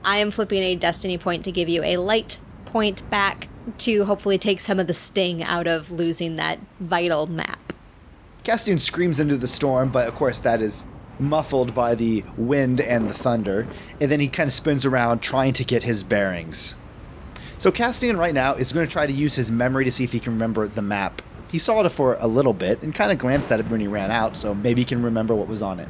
I 0.03 0.17
am 0.17 0.31
flipping 0.31 0.63
a 0.63 0.75
destiny 0.75 1.19
point 1.19 1.43
to 1.43 1.51
give 1.51 1.69
you 1.69 1.83
a 1.83 1.97
light 1.97 2.39
point 2.65 3.07
back 3.11 3.47
to 3.77 4.05
hopefully 4.05 4.39
take 4.39 4.59
some 4.59 4.79
of 4.79 4.87
the 4.87 4.93
sting 4.95 5.43
out 5.43 5.67
of 5.67 5.91
losing 5.91 6.37
that 6.37 6.57
vital 6.79 7.27
map. 7.27 7.73
Castian 8.43 8.79
screams 8.79 9.19
into 9.19 9.37
the 9.37 9.47
storm, 9.47 9.89
but 9.89 10.07
of 10.07 10.15
course 10.15 10.39
that 10.39 10.61
is 10.61 10.87
muffled 11.19 11.75
by 11.75 11.93
the 11.93 12.23
wind 12.37 12.81
and 12.81 13.07
the 13.07 13.13
thunder, 13.13 13.67
and 14.01 14.09
then 14.09 14.19
he 14.19 14.29
kind 14.29 14.47
of 14.47 14.53
spins 14.53 14.83
around 14.83 15.21
trying 15.21 15.53
to 15.53 15.63
get 15.63 15.83
his 15.83 16.01
bearings. 16.01 16.73
So 17.63 17.71
Castian 17.71 18.17
right 18.17 18.33
now 18.33 18.55
is 18.55 18.73
going 18.73 18.85
to 18.85 18.91
try 18.91 19.07
to 19.07 19.13
use 19.13 19.35
his 19.35 19.49
memory 19.49 19.85
to 19.85 19.91
see 19.93 20.03
if 20.03 20.11
he 20.11 20.19
can 20.19 20.33
remember 20.33 20.67
the 20.67 20.81
map. 20.81 21.21
He 21.49 21.57
saw 21.57 21.79
it 21.79 21.89
for 21.93 22.17
a 22.19 22.27
little 22.27 22.51
bit 22.51 22.81
and 22.81 22.93
kind 22.93 23.09
of 23.09 23.17
glanced 23.17 23.49
at 23.53 23.61
it 23.61 23.69
when 23.69 23.79
he 23.79 23.87
ran 23.87 24.11
out, 24.11 24.35
so 24.35 24.53
maybe 24.53 24.81
he 24.81 24.85
can 24.85 25.01
remember 25.01 25.33
what 25.33 25.47
was 25.47 25.61
on 25.61 25.79
it. 25.79 25.87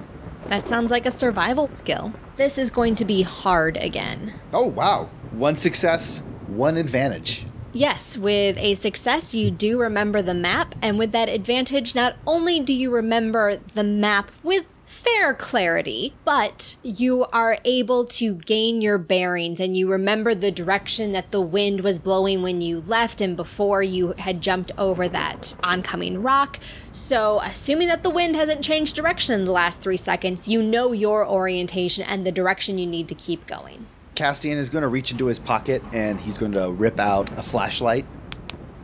That 0.49 0.67
sounds 0.67 0.91
like 0.91 1.07
a 1.07 1.11
survival 1.11 1.67
skill. 1.69 2.13
This 2.37 2.59
is 2.59 2.69
going 2.69 2.93
to 2.97 3.05
be 3.05 3.23
hard 3.23 3.77
again. 3.77 4.35
Oh, 4.53 4.67
wow. 4.67 5.09
One 5.31 5.55
success, 5.55 6.21
one 6.45 6.77
advantage. 6.77 7.47
Yes, 7.71 8.19
with 8.19 8.55
a 8.59 8.75
success, 8.75 9.33
you 9.33 9.49
do 9.49 9.79
remember 9.79 10.21
the 10.21 10.35
map, 10.35 10.75
and 10.79 10.99
with 10.99 11.11
that 11.13 11.27
advantage, 11.27 11.95
not 11.95 12.17
only 12.27 12.59
do 12.59 12.71
you 12.71 12.91
remember 12.91 13.57
the 13.73 13.83
map 13.83 14.29
with 14.43 14.77
fair 14.93 15.33
clarity, 15.33 16.13
but 16.23 16.75
you 16.83 17.25
are 17.33 17.57
able 17.65 18.05
to 18.05 18.35
gain 18.35 18.81
your 18.81 18.97
bearings 18.97 19.59
and 19.59 19.75
you 19.75 19.89
remember 19.89 20.35
the 20.35 20.51
direction 20.51 21.11
that 21.13 21.31
the 21.31 21.41
wind 21.41 21.81
was 21.81 21.97
blowing 21.97 22.43
when 22.43 22.61
you 22.61 22.79
left 22.79 23.19
and 23.19 23.35
before 23.35 23.81
you 23.81 24.13
had 24.19 24.41
jumped 24.41 24.71
over 24.77 25.07
that 25.09 25.55
oncoming 25.63 26.21
rock. 26.21 26.59
So, 26.91 27.39
assuming 27.41 27.87
that 27.87 28.03
the 28.03 28.09
wind 28.09 28.35
hasn't 28.35 28.63
changed 28.63 28.95
direction 28.95 29.33
in 29.33 29.45
the 29.45 29.51
last 29.51 29.81
three 29.81 29.97
seconds, 29.97 30.47
you 30.47 30.61
know 30.61 30.91
your 30.91 31.27
orientation 31.27 32.03
and 32.03 32.25
the 32.25 32.31
direction 32.31 32.77
you 32.77 32.85
need 32.85 33.07
to 33.07 33.15
keep 33.15 33.47
going. 33.47 33.87
Castian 34.15 34.57
is 34.57 34.69
going 34.69 34.83
to 34.83 34.87
reach 34.87 35.11
into 35.11 35.25
his 35.25 35.39
pocket 35.39 35.81
and 35.91 36.19
he's 36.19 36.37
going 36.37 36.51
to 36.51 36.71
rip 36.71 36.99
out 36.99 37.31
a 37.37 37.41
flashlight. 37.41 38.05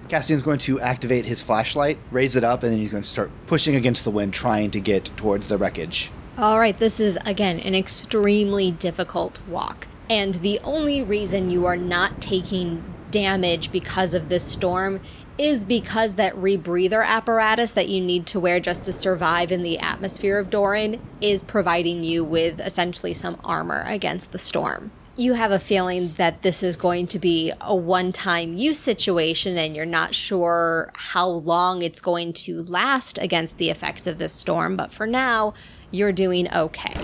Castian's 0.09 0.43
going 0.43 0.59
to 0.59 0.79
activate 0.79 1.25
his 1.25 1.43
flashlight, 1.43 1.99
raise 2.09 2.35
it 2.35 2.43
up, 2.43 2.63
and 2.63 2.71
then 2.71 2.79
he's 2.79 2.89
going 2.89 3.03
to 3.03 3.09
start 3.09 3.31
pushing 3.45 3.75
against 3.75 4.03
the 4.03 4.11
wind, 4.11 4.33
trying 4.33 4.71
to 4.71 4.79
get 4.79 5.05
towards 5.15 5.47
the 5.47 5.57
wreckage. 5.57 6.11
All 6.37 6.59
right, 6.59 6.77
this 6.77 6.99
is 6.99 7.17
again 7.25 7.59
an 7.59 7.75
extremely 7.75 8.71
difficult 8.71 9.39
walk. 9.47 9.87
And 10.09 10.35
the 10.35 10.59
only 10.63 11.03
reason 11.03 11.51
you 11.51 11.65
are 11.65 11.77
not 11.77 12.21
taking 12.21 12.83
damage 13.11 13.71
because 13.71 14.13
of 14.13 14.29
this 14.29 14.43
storm 14.43 15.01
is 15.37 15.63
because 15.63 16.15
that 16.15 16.35
rebreather 16.35 17.05
apparatus 17.05 17.71
that 17.71 17.87
you 17.87 18.01
need 18.01 18.25
to 18.27 18.39
wear 18.39 18.59
just 18.59 18.83
to 18.83 18.91
survive 18.91 19.51
in 19.51 19.63
the 19.63 19.79
atmosphere 19.79 20.39
of 20.39 20.49
Doran 20.49 20.99
is 21.21 21.43
providing 21.43 22.03
you 22.03 22.23
with 22.23 22.59
essentially 22.59 23.13
some 23.13 23.39
armor 23.43 23.83
against 23.87 24.31
the 24.31 24.37
storm 24.37 24.91
you 25.19 25.33
have 25.33 25.51
a 25.51 25.59
feeling 25.59 26.13
that 26.13 26.43
this 26.43 26.63
is 26.63 26.77
going 26.77 27.05
to 27.05 27.19
be 27.19 27.51
a 27.59 27.75
one 27.75 28.13
time 28.13 28.53
use 28.53 28.79
situation 28.79 29.57
and 29.57 29.75
you're 29.75 29.85
not 29.85 30.15
sure 30.15 30.89
how 30.95 31.27
long 31.27 31.81
it's 31.81 31.99
going 31.99 32.31
to 32.31 32.61
last 32.63 33.17
against 33.17 33.57
the 33.57 33.69
effects 33.69 34.07
of 34.07 34.17
this 34.17 34.31
storm, 34.31 34.77
but 34.77 34.93
for 34.93 35.05
now, 35.05 35.53
you're 35.91 36.13
doing 36.13 36.51
okay. 36.53 36.95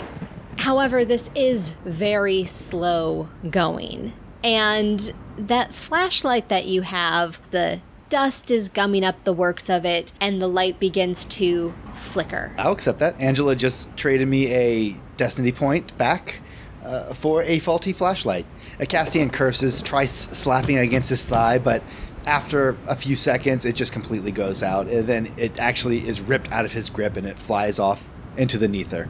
However, 0.57 1.03
this 1.03 1.29
is 1.35 1.71
very 1.83 2.45
slow 2.45 3.27
going. 3.49 4.13
And 4.43 5.11
that 5.37 5.73
flashlight 5.73 6.47
that 6.47 6.65
you 6.65 6.83
have, 6.83 7.41
the 7.51 7.81
dust 8.07 8.49
is 8.49 8.69
gumming 8.69 9.03
up 9.03 9.25
the 9.25 9.33
works 9.33 9.69
of 9.69 9.83
it, 9.83 10.13
and 10.21 10.39
the 10.39 10.47
light 10.47 10.79
begins 10.79 11.25
to 11.25 11.73
flicker. 11.93 12.55
I'll 12.57 12.71
accept 12.71 12.99
that. 12.99 13.19
Angela 13.19 13.55
just 13.57 13.95
traded 13.97 14.29
me 14.29 14.53
a 14.53 14.95
destiny 15.17 15.51
point 15.51 15.97
back 15.97 16.39
uh, 16.85 17.13
for 17.13 17.43
a 17.43 17.59
faulty 17.59 17.93
flashlight. 17.93 18.45
Castian 18.79 19.31
curses, 19.31 19.81
tries 19.81 20.11
slapping 20.11 20.77
against 20.77 21.09
his 21.09 21.27
thigh, 21.27 21.57
but 21.57 21.83
after 22.25 22.77
a 22.87 22.95
few 22.95 23.15
seconds, 23.15 23.65
it 23.65 23.75
just 23.75 23.93
completely 23.93 24.31
goes 24.31 24.63
out, 24.63 24.87
and 24.87 25.05
then 25.05 25.27
it 25.37 25.59
actually 25.59 26.07
is 26.07 26.21
ripped 26.21 26.51
out 26.51 26.65
of 26.65 26.73
his 26.73 26.89
grip 26.89 27.17
and 27.17 27.27
it 27.27 27.37
flies 27.37 27.79
off 27.79 28.09
into 28.37 28.57
the 28.57 28.67
nether. 28.67 29.09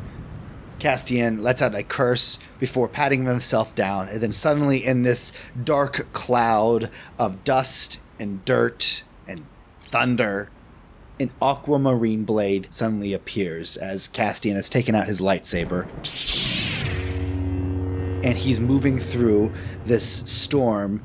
Castian 0.80 1.42
lets 1.42 1.62
out 1.62 1.74
a 1.74 1.84
curse 1.84 2.38
before 2.60 2.88
patting 2.88 3.26
himself 3.26 3.74
down, 3.76 4.10
and 4.10 4.22
then 4.22 4.32
suddenly, 4.32 4.84
in 4.86 5.04
this 5.04 5.32
dark 5.64 6.12
cloud 6.12 6.90
of 7.18 7.44
dust 7.44 8.02
and 8.20 8.44
dirt 8.44 9.04
and 9.28 9.46
thunder, 9.80 10.50
an 11.18 11.32
aquamarine 11.42 12.26
blade 12.26 12.68
suddenly 12.72 13.14
appears 13.14 13.78
as 13.78 14.10
Castian 14.10 14.56
has 14.56 14.68
taken 14.68 14.94
out 14.96 15.08
his 15.08 15.22
lightsaber 15.22 15.88
and 18.24 18.38
he's 18.38 18.60
moving 18.60 19.00
through 19.00 19.52
this 19.86 20.24
storm 20.30 21.04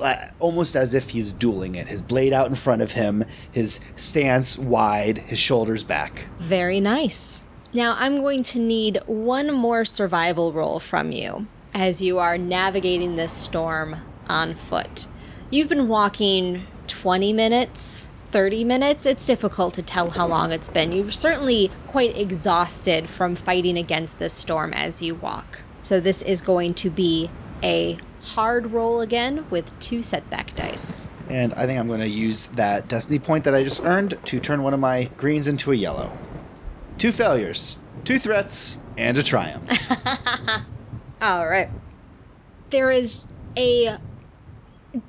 uh, 0.00 0.14
almost 0.38 0.76
as 0.76 0.94
if 0.94 1.10
he's 1.10 1.32
dueling 1.32 1.74
it. 1.74 1.86
His 1.86 2.00
blade 2.00 2.32
out 2.32 2.48
in 2.48 2.54
front 2.54 2.82
of 2.82 2.92
him, 2.92 3.24
his 3.52 3.80
stance 3.94 4.58
wide, 4.58 5.18
his 5.18 5.38
shoulders 5.38 5.84
back. 5.84 6.26
Very 6.38 6.80
nice. 6.80 7.44
Now 7.72 7.96
I'm 7.98 8.20
going 8.20 8.42
to 8.44 8.58
need 8.58 9.00
one 9.06 9.52
more 9.52 9.84
survival 9.84 10.52
roll 10.52 10.80
from 10.80 11.12
you 11.12 11.46
as 11.74 12.00
you 12.00 12.18
are 12.18 12.38
navigating 12.38 13.16
this 13.16 13.32
storm 13.32 13.96
on 14.28 14.54
foot. 14.54 15.08
You've 15.50 15.68
been 15.68 15.88
walking 15.88 16.66
20 16.86 17.32
minutes, 17.34 18.08
30 18.30 18.64
minutes. 18.64 19.04
It's 19.04 19.26
difficult 19.26 19.74
to 19.74 19.82
tell 19.82 20.10
how 20.10 20.26
long 20.26 20.52
it's 20.52 20.68
been. 20.68 20.92
You're 20.92 21.10
certainly 21.10 21.70
quite 21.86 22.16
exhausted 22.16 23.10
from 23.10 23.34
fighting 23.34 23.76
against 23.76 24.18
this 24.18 24.32
storm 24.32 24.72
as 24.72 25.02
you 25.02 25.14
walk. 25.14 25.62
So 25.86 26.00
this 26.00 26.20
is 26.22 26.40
going 26.40 26.74
to 26.74 26.90
be 26.90 27.30
a 27.62 27.96
hard 28.20 28.72
roll 28.72 29.00
again 29.02 29.46
with 29.50 29.78
two 29.78 30.02
setback 30.02 30.52
dice. 30.56 31.08
And 31.30 31.54
I 31.54 31.64
think 31.64 31.78
I'm 31.78 31.86
going 31.86 32.00
to 32.00 32.08
use 32.08 32.48
that 32.48 32.88
destiny 32.88 33.20
point 33.20 33.44
that 33.44 33.54
I 33.54 33.62
just 33.62 33.84
earned 33.84 34.18
to 34.24 34.40
turn 34.40 34.64
one 34.64 34.74
of 34.74 34.80
my 34.80 35.04
greens 35.16 35.46
into 35.46 35.70
a 35.70 35.76
yellow. 35.76 36.18
Two 36.98 37.12
failures, 37.12 37.78
two 38.04 38.18
threats, 38.18 38.78
and 38.98 39.16
a 39.16 39.22
triumph. 39.22 39.64
All 41.22 41.46
right. 41.46 41.70
There 42.70 42.90
is 42.90 43.24
a 43.56 43.98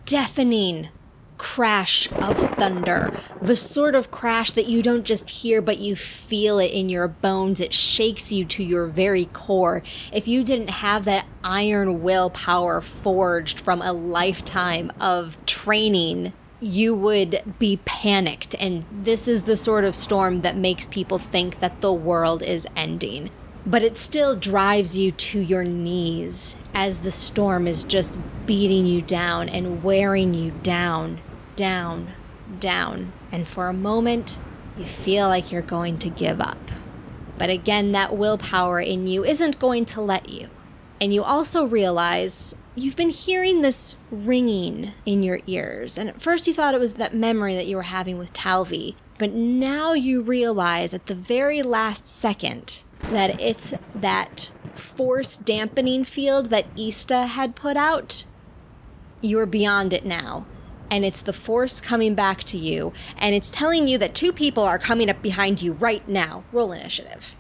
deafening 0.06 0.90
crash 1.38 2.12
of 2.14 2.38
thunder. 2.56 3.18
The 3.42 3.56
sort 3.56 3.96
of 3.96 4.12
crash 4.12 4.52
that 4.54 4.68
you 4.68 4.82
don't 4.82 5.04
just 5.04 5.30
hear, 5.30 5.62
but 5.62 5.78
you 5.78 5.96
feel 5.96 6.60
it 6.60 6.72
in 6.72 6.90
your 6.90 7.08
bones. 7.08 7.60
It 7.60 7.74
shakes 7.74 8.32
you 8.32 8.46
to 8.46 8.64
your 8.64 8.88
very 8.88 9.26
core. 9.26 9.84
If 10.12 10.28
you 10.28 10.44
didn't 10.44 10.70
have 10.70 11.06
that 11.06 11.26
iron 11.44 12.02
willpower 12.02 12.82
forged 12.82 13.60
from 13.60 13.82
a 13.82 13.94
lifetime 13.94 14.92
of 15.00 15.38
training, 15.46 16.34
you 16.60 16.96
would 16.96 17.42
be 17.60 17.80
panicked. 17.86 18.56
And 18.60 18.86
this 18.92 19.28
is 19.28 19.44
the 19.44 19.58
sort 19.58 19.84
of 19.84 19.96
storm 19.96 20.42
that 20.42 20.56
makes 20.56 20.88
people 20.88 21.20
think 21.20 21.60
that 21.60 21.82
the 21.82 21.94
world 21.94 22.42
is 22.42 22.68
ending. 22.76 23.30
But 23.66 23.84
it 23.84 23.98
still 23.98 24.36
drives 24.36 24.98
you 24.98 25.12
to 25.12 25.40
your 25.40 25.66
knees 25.66 26.56
as 26.74 27.00
the 27.00 27.12
storm 27.12 27.68
is 27.68 27.84
just 27.84 28.18
beating 28.46 28.86
you 28.86 29.02
down 29.02 29.50
and 29.50 29.84
wearing 29.84 30.34
you 30.34 30.52
down 30.64 31.20
down, 31.58 32.14
down, 32.62 33.12
and 33.34 33.46
for 33.46 33.68
a 33.68 33.74
moment, 33.74 34.40
you 34.78 34.86
feel 34.86 35.28
like 35.28 35.52
you're 35.52 35.62
going 35.62 35.98
to 36.00 36.10
give 36.10 36.40
up. 36.40 36.72
But 37.38 37.50
again, 37.50 37.92
that 37.92 38.16
willpower 38.16 38.80
in 38.80 39.06
you 39.06 39.26
isn't 39.26 39.60
going 39.60 39.86
to 39.88 40.02
let 40.02 40.30
you. 40.30 40.50
And 41.02 41.14
you 41.14 41.24
also 41.24 41.66
realize 41.66 42.56
you've 42.76 42.96
been 42.96 43.10
hearing 43.10 43.62
this 43.62 43.96
ringing 44.10 44.94
in 45.06 45.24
your 45.24 45.42
ears. 45.46 45.98
And 45.98 46.10
at 46.10 46.22
first, 46.22 46.48
you 46.48 46.54
thought 46.54 46.74
it 46.74 46.80
was 46.80 46.94
that 46.94 47.14
memory 47.14 47.54
that 47.56 47.68
you 47.68 47.76
were 47.76 47.84
having 47.84 48.18
with 48.18 48.34
Talvi. 48.34 48.96
But 49.20 49.34
now 49.34 49.94
you 49.94 50.22
realize 50.22 50.94
at 50.94 51.08
the 51.08 51.16
very 51.16 51.62
last 51.62 52.08
second 52.08 52.84
that 53.02 53.40
it's 53.42 53.74
that 53.94 54.52
force 54.74 55.38
dampening 55.38 56.04
field 56.04 56.50
that 56.50 56.66
Ista 56.78 57.28
had 57.28 57.56
put 57.56 57.78
out. 57.78 58.26
You're 59.22 59.48
beyond 59.48 59.94
it 59.94 60.06
now 60.06 60.46
and 60.90 61.06
it's 61.06 61.22
the 61.22 61.34
force 61.34 61.82
coming 61.82 62.16
back 62.16 62.44
to 62.46 62.58
you, 62.58 62.94
and 63.18 63.36
it's 63.36 63.50
telling 63.50 63.88
you 63.88 63.98
that 63.98 64.16
two 64.16 64.32
people 64.32 64.64
are 64.64 64.80
coming 64.80 65.10
up 65.10 65.22
behind 65.22 65.62
you 65.62 65.74
right 65.74 66.08
now. 66.08 66.44
Roll 66.52 66.72
initiative. 66.72 67.36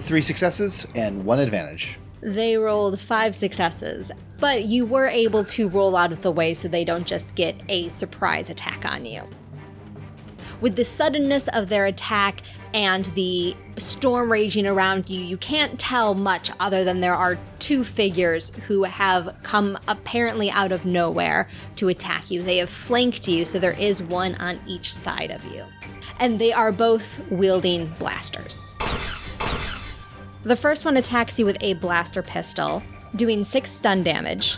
Three 0.00 0.22
successes 0.22 0.86
and 0.94 1.24
one 1.24 1.38
advantage. 1.38 1.98
They 2.20 2.56
rolled 2.56 3.00
five 3.00 3.34
successes, 3.34 4.10
but 4.38 4.64
you 4.64 4.86
were 4.86 5.08
able 5.08 5.44
to 5.44 5.68
roll 5.68 5.96
out 5.96 6.12
of 6.12 6.22
the 6.22 6.32
way 6.32 6.54
so 6.54 6.68
they 6.68 6.84
don't 6.84 7.06
just 7.06 7.34
get 7.34 7.56
a 7.68 7.88
surprise 7.88 8.50
attack 8.50 8.84
on 8.84 9.06
you. 9.06 9.22
With 10.60 10.74
the 10.74 10.84
suddenness 10.84 11.46
of 11.48 11.68
their 11.68 11.86
attack 11.86 12.42
and 12.74 13.04
the 13.06 13.56
storm 13.76 14.30
raging 14.30 14.66
around 14.66 15.08
you, 15.08 15.20
you 15.20 15.36
can't 15.36 15.78
tell 15.78 16.14
much 16.14 16.50
other 16.58 16.82
than 16.82 17.00
there 17.00 17.14
are 17.14 17.38
two 17.68 17.84
figures 17.84 18.48
who 18.66 18.82
have 18.82 19.36
come 19.42 19.76
apparently 19.88 20.50
out 20.50 20.72
of 20.72 20.86
nowhere 20.86 21.46
to 21.76 21.88
attack 21.88 22.30
you. 22.30 22.42
They 22.42 22.56
have 22.56 22.70
flanked 22.70 23.28
you, 23.28 23.44
so 23.44 23.58
there 23.58 23.72
is 23.72 24.02
one 24.02 24.36
on 24.36 24.58
each 24.66 24.90
side 24.90 25.30
of 25.30 25.44
you. 25.44 25.66
And 26.18 26.38
they 26.38 26.50
are 26.50 26.72
both 26.72 27.20
wielding 27.30 27.88
blasters. 27.98 28.74
The 30.44 30.56
first 30.56 30.86
one 30.86 30.96
attacks 30.96 31.38
you 31.38 31.44
with 31.44 31.58
a 31.60 31.74
blaster 31.74 32.22
pistol, 32.22 32.82
doing 33.16 33.44
six 33.44 33.70
stun 33.70 34.02
damage 34.02 34.56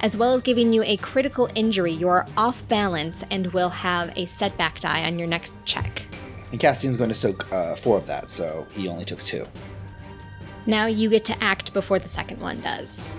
as 0.00 0.16
well 0.16 0.32
as 0.32 0.40
giving 0.40 0.72
you 0.72 0.82
a 0.84 0.96
critical 0.98 1.50
injury. 1.54 1.92
You're 1.92 2.26
off 2.38 2.66
balance 2.68 3.22
and 3.30 3.46
will 3.48 3.70
have 3.70 4.12
a 4.16 4.24
setback 4.26 4.80
die 4.80 5.04
on 5.04 5.18
your 5.18 5.28
next 5.28 5.54
check. 5.66 6.06
And 6.52 6.60
Castian's 6.60 6.96
going 6.96 7.08
to 7.08 7.14
soak 7.14 7.50
uh, 7.52 7.76
four 7.76 7.98
of 7.98 8.06
that, 8.06 8.30
so 8.30 8.66
he 8.72 8.88
only 8.88 9.04
took 9.04 9.22
two. 9.22 9.46
Now 10.66 10.86
you 10.86 11.08
get 11.08 11.24
to 11.26 11.42
act 11.42 11.72
before 11.72 11.98
the 11.98 12.08
second 12.08 12.40
one 12.40 12.60
does. 12.60 13.14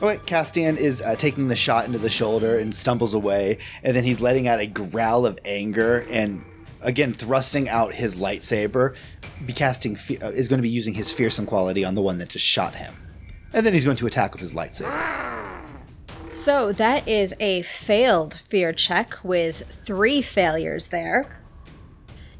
Okay, 0.00 0.18
Castian 0.24 0.76
is 0.76 1.02
uh, 1.02 1.14
taking 1.16 1.48
the 1.48 1.56
shot 1.56 1.86
into 1.86 1.98
the 1.98 2.10
shoulder 2.10 2.58
and 2.58 2.74
stumbles 2.74 3.14
away, 3.14 3.58
and 3.82 3.96
then 3.96 4.04
he's 4.04 4.20
letting 4.20 4.48
out 4.48 4.58
a 4.60 4.66
growl 4.66 5.26
of 5.26 5.38
anger 5.44 6.06
and 6.10 6.44
again 6.80 7.12
thrusting 7.12 7.68
out 7.68 7.94
his 7.94 8.16
lightsaber. 8.16 8.96
Be 9.46 9.52
casting 9.52 9.96
fe- 9.96 10.18
uh, 10.18 10.30
is 10.30 10.48
going 10.48 10.58
to 10.58 10.62
be 10.62 10.68
using 10.68 10.94
his 10.94 11.12
fearsome 11.12 11.46
quality 11.46 11.84
on 11.84 11.94
the 11.94 12.02
one 12.02 12.18
that 12.18 12.30
just 12.30 12.44
shot 12.44 12.74
him, 12.74 12.94
and 13.52 13.64
then 13.64 13.72
he's 13.72 13.84
going 13.84 13.96
to 13.98 14.06
attack 14.06 14.32
with 14.32 14.40
his 14.40 14.52
lightsaber. 14.52 15.52
So 16.34 16.72
that 16.72 17.06
is 17.06 17.34
a 17.38 17.62
failed 17.62 18.34
fear 18.34 18.72
check 18.72 19.18
with 19.22 19.66
three 19.68 20.22
failures 20.22 20.88
there. 20.88 21.41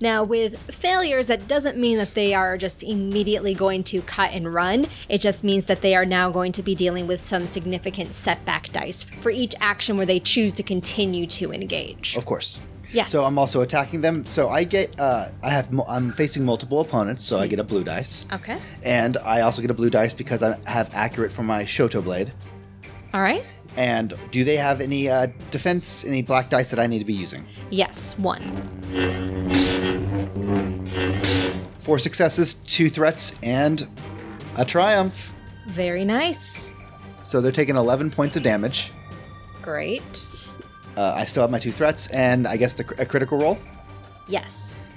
Now, 0.02 0.24
with 0.24 0.58
failures, 0.68 1.28
that 1.28 1.46
doesn't 1.46 1.78
mean 1.78 1.96
that 1.98 2.14
they 2.14 2.34
are 2.34 2.58
just 2.58 2.82
immediately 2.82 3.54
going 3.54 3.84
to 3.84 4.02
cut 4.02 4.32
and 4.32 4.52
run. 4.52 4.86
It 5.08 5.18
just 5.18 5.44
means 5.44 5.66
that 5.66 5.80
they 5.80 5.94
are 5.94 6.04
now 6.04 6.28
going 6.28 6.50
to 6.52 6.62
be 6.62 6.74
dealing 6.74 7.06
with 7.06 7.20
some 7.20 7.46
significant 7.46 8.12
setback 8.12 8.72
dice 8.72 9.04
for 9.04 9.30
each 9.30 9.54
action 9.60 9.96
where 9.96 10.04
they 10.04 10.18
choose 10.18 10.54
to 10.54 10.64
continue 10.64 11.28
to 11.28 11.52
engage. 11.52 12.16
Of 12.16 12.24
course. 12.26 12.60
Yes. 12.90 13.12
So 13.12 13.22
I'm 13.22 13.38
also 13.38 13.60
attacking 13.60 14.00
them. 14.00 14.26
So 14.26 14.50
I 14.50 14.64
get, 14.64 14.98
uh, 14.98 15.28
I 15.40 15.50
have, 15.50 15.72
I'm 15.86 16.10
facing 16.10 16.44
multiple 16.44 16.80
opponents, 16.80 17.22
so 17.22 17.38
I 17.38 17.46
get 17.46 17.60
a 17.60 17.64
blue 17.64 17.84
dice, 17.84 18.26
Okay. 18.32 18.58
and 18.82 19.16
I 19.18 19.42
also 19.42 19.62
get 19.62 19.70
a 19.70 19.74
blue 19.74 19.88
dice 19.88 20.12
because 20.12 20.42
I 20.42 20.58
have 20.68 20.90
accurate 20.94 21.30
for 21.30 21.44
my 21.44 21.62
Shoto 21.62 22.02
blade. 22.02 22.32
All 23.14 23.22
right. 23.22 23.44
And 23.76 24.14
do 24.30 24.44
they 24.44 24.56
have 24.56 24.80
any 24.80 25.08
uh, 25.08 25.28
defense, 25.50 26.04
any 26.04 26.22
black 26.22 26.50
dice 26.50 26.68
that 26.70 26.78
I 26.78 26.86
need 26.86 26.98
to 26.98 27.04
be 27.04 27.14
using? 27.14 27.46
Yes, 27.70 28.18
one. 28.18 28.42
Four 31.78 31.98
successes, 31.98 32.54
two 32.54 32.88
threats, 32.88 33.34
and 33.42 33.88
a 34.56 34.64
triumph. 34.64 35.32
Very 35.68 36.04
nice. 36.04 36.70
So 37.22 37.40
they're 37.40 37.52
taking 37.52 37.76
11 37.76 38.10
points 38.10 38.36
of 38.36 38.42
damage. 38.42 38.92
Great. 39.62 40.28
Uh, 40.96 41.14
I 41.16 41.24
still 41.24 41.42
have 41.42 41.50
my 41.50 41.58
two 41.58 41.72
threats, 41.72 42.08
and 42.08 42.46
I 42.46 42.56
guess 42.56 42.74
the, 42.74 42.84
a 42.98 43.06
critical 43.06 43.38
roll? 43.38 43.58
Yes. 44.28 44.92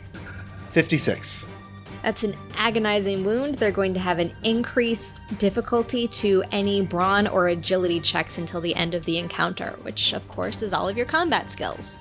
56. 0.71 1.47
That's 2.05 2.23
an 2.23 2.37
agonizing 2.55 3.23
wound. 3.23 3.55
They're 3.55 3.71
going 3.71 3.95
to 3.95 3.99
have 3.99 4.19
an 4.19 4.31
increased 4.43 5.23
difficulty 5.39 6.07
to 6.09 6.43
any 6.51 6.83
brawn 6.83 7.25
or 7.25 7.47
agility 7.47 7.99
checks 7.99 8.37
until 8.37 8.61
the 8.61 8.75
end 8.75 8.93
of 8.93 9.03
the 9.05 9.17
encounter, 9.17 9.79
which, 9.81 10.13
of 10.13 10.27
course, 10.27 10.61
is 10.61 10.71
all 10.71 10.87
of 10.87 10.95
your 10.95 11.07
combat 11.07 11.49
skills. 11.49 11.97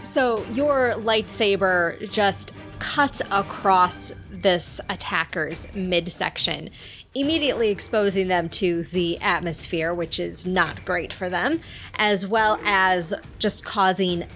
So, 0.00 0.42
your 0.52 0.94
lightsaber 0.96 2.10
just 2.10 2.54
cuts 2.78 3.20
across 3.30 4.14
this 4.30 4.80
attacker's 4.88 5.66
midsection, 5.74 6.70
immediately 7.14 7.68
exposing 7.68 8.28
them 8.28 8.48
to 8.48 8.84
the 8.84 9.20
atmosphere, 9.20 9.92
which 9.92 10.18
is 10.18 10.46
not 10.46 10.82
great 10.86 11.12
for 11.12 11.28
them, 11.28 11.60
as 11.96 12.26
well 12.26 12.58
as 12.64 13.12
just 13.38 13.66
causing 13.66 14.26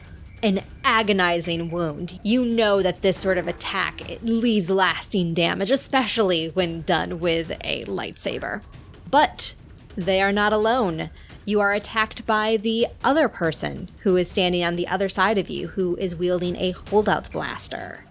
an 0.43 0.63
agonizing 0.85 1.71
wound. 1.71 2.19
You 2.23 2.45
know 2.45 2.83
that 2.83 3.03
this 3.03 3.19
sort 3.19 3.39
of 3.39 3.49
attack 3.49 4.11
it 4.11 4.25
leaves 4.25 4.71
lasting 4.71 5.35
damage, 5.35 5.71
especially 5.71 6.49
when 6.49 6.83
done 6.83 7.21
with 7.21 7.51
a 7.63 7.85
lightsaber. 7.85 8.63
But 9.11 9.55
they 9.97 10.23
are 10.23 10.33
not 10.33 10.53
alone. 10.53 11.11
You 11.45 11.61
are 11.61 11.73
attacked 11.73 12.27
by 12.27 12.57
the 12.57 12.87
other 13.03 13.29
person 13.29 13.91
who 14.01 14.17
is 14.17 14.31
standing 14.31 14.65
on 14.65 14.77
the 14.77 14.89
other 14.89 15.09
side 15.09 15.39
of 15.39 15.51
you, 15.51 15.69
who 15.69 15.97
is 15.97 16.15
wielding 16.15 16.57
a 16.57 16.73
holdout 16.73 17.31
blaster. 17.33 18.05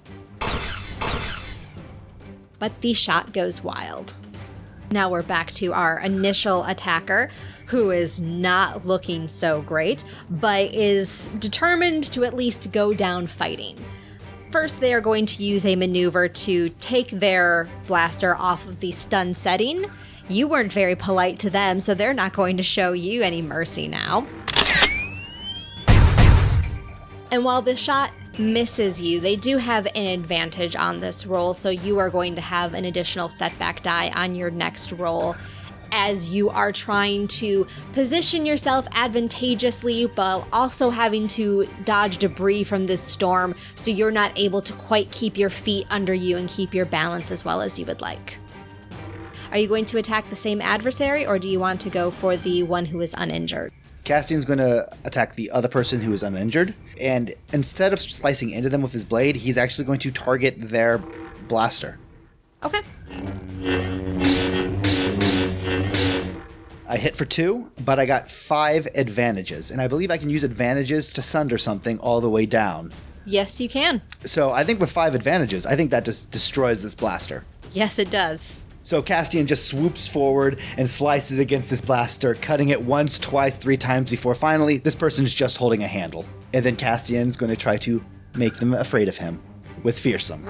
But 2.59 2.81
the 2.81 2.93
shot 2.93 3.31
goes 3.33 3.63
wild. 3.63 4.13
Now 4.91 5.09
we're 5.09 5.23
back 5.23 5.51
to 5.51 5.71
our 5.71 5.99
initial 5.99 6.63
attacker, 6.65 7.29
who 7.69 7.91
is 7.91 8.19
not 8.19 8.83
looking 8.83 9.27
so 9.27 9.61
great, 9.61 10.03
but 10.29 10.73
is 10.73 11.27
determined 11.37 12.03
to 12.11 12.23
at 12.23 12.33
least 12.33 12.71
go 12.71 12.93
down 12.93 13.27
fighting. 13.27 13.77
First, 14.51 14.81
they 14.81 14.91
are 14.91 15.01
going 15.01 15.27
to 15.27 15.43
use 15.43 15.63
a 15.67 15.75
maneuver 15.75 16.27
to 16.27 16.69
take 16.79 17.11
their 17.11 17.69
blaster 17.85 18.35
off 18.35 18.67
of 18.67 18.79
the 18.79 18.91
stun 18.91 19.35
setting. 19.35 19.85
You 20.27 20.47
weren't 20.47 20.73
very 20.73 20.95
polite 20.95 21.37
to 21.39 21.51
them, 21.51 21.79
so 21.79 21.93
they're 21.93 22.11
not 22.13 22.33
going 22.33 22.57
to 22.57 22.63
show 22.63 22.93
you 22.93 23.21
any 23.21 23.43
mercy 23.43 23.87
now. 23.87 24.25
And 27.31 27.45
while 27.45 27.61
the 27.61 27.75
shot 27.75 28.11
misses 28.39 28.99
you, 28.99 29.19
they 29.19 29.35
do 29.35 29.57
have 29.57 29.85
an 29.93 30.07
advantage 30.07 30.75
on 30.75 30.99
this 30.99 31.27
roll, 31.27 31.53
so 31.53 31.69
you 31.69 31.99
are 31.99 32.09
going 32.09 32.33
to 32.33 32.41
have 32.41 32.73
an 32.73 32.85
additional 32.85 33.29
setback 33.29 33.83
die 33.83 34.11
on 34.15 34.33
your 34.33 34.49
next 34.49 34.91
roll 34.93 35.35
as 35.91 36.29
you 36.29 36.49
are 36.49 36.71
trying 36.71 37.27
to 37.27 37.65
position 37.93 38.45
yourself 38.45 38.87
advantageously 38.93 40.03
while 40.05 40.47
also 40.51 40.89
having 40.89 41.27
to 41.27 41.67
dodge 41.85 42.17
debris 42.17 42.63
from 42.63 42.87
this 42.87 43.01
storm 43.01 43.55
so 43.75 43.91
you're 43.91 44.11
not 44.11 44.31
able 44.37 44.61
to 44.61 44.73
quite 44.73 45.11
keep 45.11 45.37
your 45.37 45.49
feet 45.49 45.87
under 45.89 46.13
you 46.13 46.37
and 46.37 46.49
keep 46.49 46.73
your 46.73 46.85
balance 46.85 47.31
as 47.31 47.43
well 47.45 47.61
as 47.61 47.77
you 47.77 47.85
would 47.85 48.01
like. 48.01 48.37
Are 49.51 49.57
you 49.57 49.67
going 49.67 49.85
to 49.85 49.97
attack 49.97 50.29
the 50.29 50.35
same 50.35 50.61
adversary 50.61 51.25
or 51.25 51.39
do 51.39 51.47
you 51.47 51.59
want 51.59 51.81
to 51.81 51.89
go 51.89 52.11
for 52.11 52.37
the 52.37 52.63
one 52.63 52.85
who 52.85 53.01
is 53.01 53.15
uninjured? 53.17 53.73
Castian's 54.03 54.45
going 54.45 54.59
to 54.59 54.87
attack 55.05 55.35
the 55.35 55.51
other 55.51 55.67
person 55.67 55.99
who 55.99 56.11
is 56.13 56.23
uninjured, 56.23 56.73
and 56.99 57.35
instead 57.53 57.93
of 57.93 57.99
slicing 57.99 58.49
into 58.49 58.67
them 58.67 58.81
with 58.81 58.91
his 58.91 59.03
blade, 59.03 59.35
he's 59.35 59.55
actually 59.55 59.85
going 59.85 59.99
to 59.99 60.09
target 60.09 60.55
their 60.57 60.97
blaster. 61.47 61.99
Okay. 62.63 62.81
I 66.89 66.97
hit 66.97 67.15
for 67.15 67.23
two, 67.23 67.71
but 67.85 67.99
I 67.99 68.07
got 68.07 68.27
five 68.27 68.87
advantages, 68.95 69.69
and 69.69 69.79
I 69.79 69.87
believe 69.87 70.09
I 70.09 70.17
can 70.17 70.31
use 70.31 70.43
advantages 70.43 71.13
to 71.13 71.21
sunder 71.21 71.59
something 71.59 71.99
all 71.99 72.19
the 72.19 72.31
way 72.31 72.47
down. 72.47 72.91
Yes, 73.25 73.61
you 73.61 73.69
can. 73.69 74.01
So 74.25 74.51
I 74.51 74.63
think 74.63 74.79
with 74.79 74.91
five 74.91 75.13
advantages, 75.13 75.67
I 75.67 75.75
think 75.75 75.91
that 75.91 76.03
just 76.03 76.31
destroys 76.31 76.81
this 76.81 76.95
blaster. 76.95 77.45
Yes, 77.73 77.99
it 77.99 78.09
does. 78.09 78.61
So 78.81 79.03
Castian 79.03 79.45
just 79.45 79.67
swoops 79.67 80.07
forward 80.07 80.59
and 80.77 80.89
slices 80.89 81.37
against 81.37 81.69
this 81.69 81.79
blaster, 81.79 82.33
cutting 82.33 82.69
it 82.69 82.81
once, 82.81 83.19
twice, 83.19 83.55
three 83.55 83.77
times 83.77 84.09
before 84.09 84.33
finally 84.33 84.79
this 84.79 84.95
person's 84.95 85.31
just 85.31 85.57
holding 85.57 85.83
a 85.83 85.87
handle. 85.87 86.25
And 86.55 86.65
then 86.65 86.75
Castian's 86.75 87.37
going 87.37 87.51
to 87.51 87.55
try 87.55 87.77
to 87.77 88.03
make 88.33 88.55
them 88.55 88.73
afraid 88.73 89.07
of 89.07 89.17
him 89.17 89.43
with 89.83 89.99
fearsome. 89.99 90.43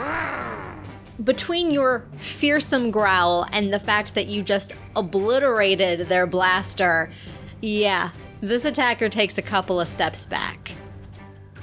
Between 1.24 1.72
your 1.72 2.06
fearsome 2.18 2.92
growl 2.92 3.46
and 3.52 3.74
the 3.74 3.80
fact 3.80 4.16
that 4.16 4.28
you 4.28 4.42
just 4.42 4.74
obliterated 4.96 6.08
their 6.08 6.26
blaster, 6.26 7.12
yeah, 7.62 8.12
this 8.40 8.64
attacker 8.64 9.10
takes 9.10 9.38
a 9.38 9.42
couple 9.42 9.82
of 9.82 9.90
steps 9.90 10.26
back. 10.26 10.76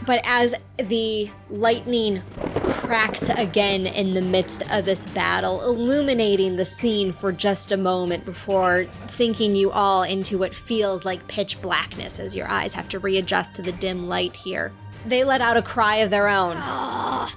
But 0.04 0.20
as 0.24 0.54
the 0.76 1.30
lightning 1.48 2.22
cracks 2.64 3.28
again 3.30 3.86
in 3.86 4.12
the 4.12 4.20
midst 4.20 4.62
of 4.70 4.84
this 4.84 5.06
battle, 5.06 5.62
illuminating 5.62 6.56
the 6.56 6.64
scene 6.66 7.10
for 7.10 7.32
just 7.32 7.72
a 7.72 7.76
moment 7.76 8.24
before 8.24 8.86
sinking 9.08 9.56
you 9.56 9.72
all 9.72 10.02
into 10.02 10.38
what 10.38 10.54
feels 10.54 11.04
like 11.04 11.26
pitch 11.28 11.60
blackness 11.62 12.20
as 12.20 12.36
your 12.36 12.46
eyes 12.46 12.74
have 12.74 12.88
to 12.90 12.98
readjust 12.98 13.54
to 13.54 13.62
the 13.62 13.72
dim 13.72 14.06
light 14.06 14.36
here, 14.36 14.70
they 15.06 15.24
let 15.24 15.40
out 15.40 15.56
a 15.56 15.62
cry 15.62 15.96
of 15.96 16.10
their 16.10 16.28
own 16.28 16.56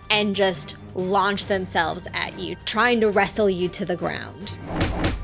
and 0.09 0.35
just 0.35 0.77
launch 0.95 1.45
themselves 1.45 2.07
at 2.13 2.37
you, 2.39 2.55
trying 2.65 2.99
to 3.01 3.11
wrestle 3.11 3.49
you 3.49 3.69
to 3.69 3.85
the 3.85 3.95
ground. 3.95 4.55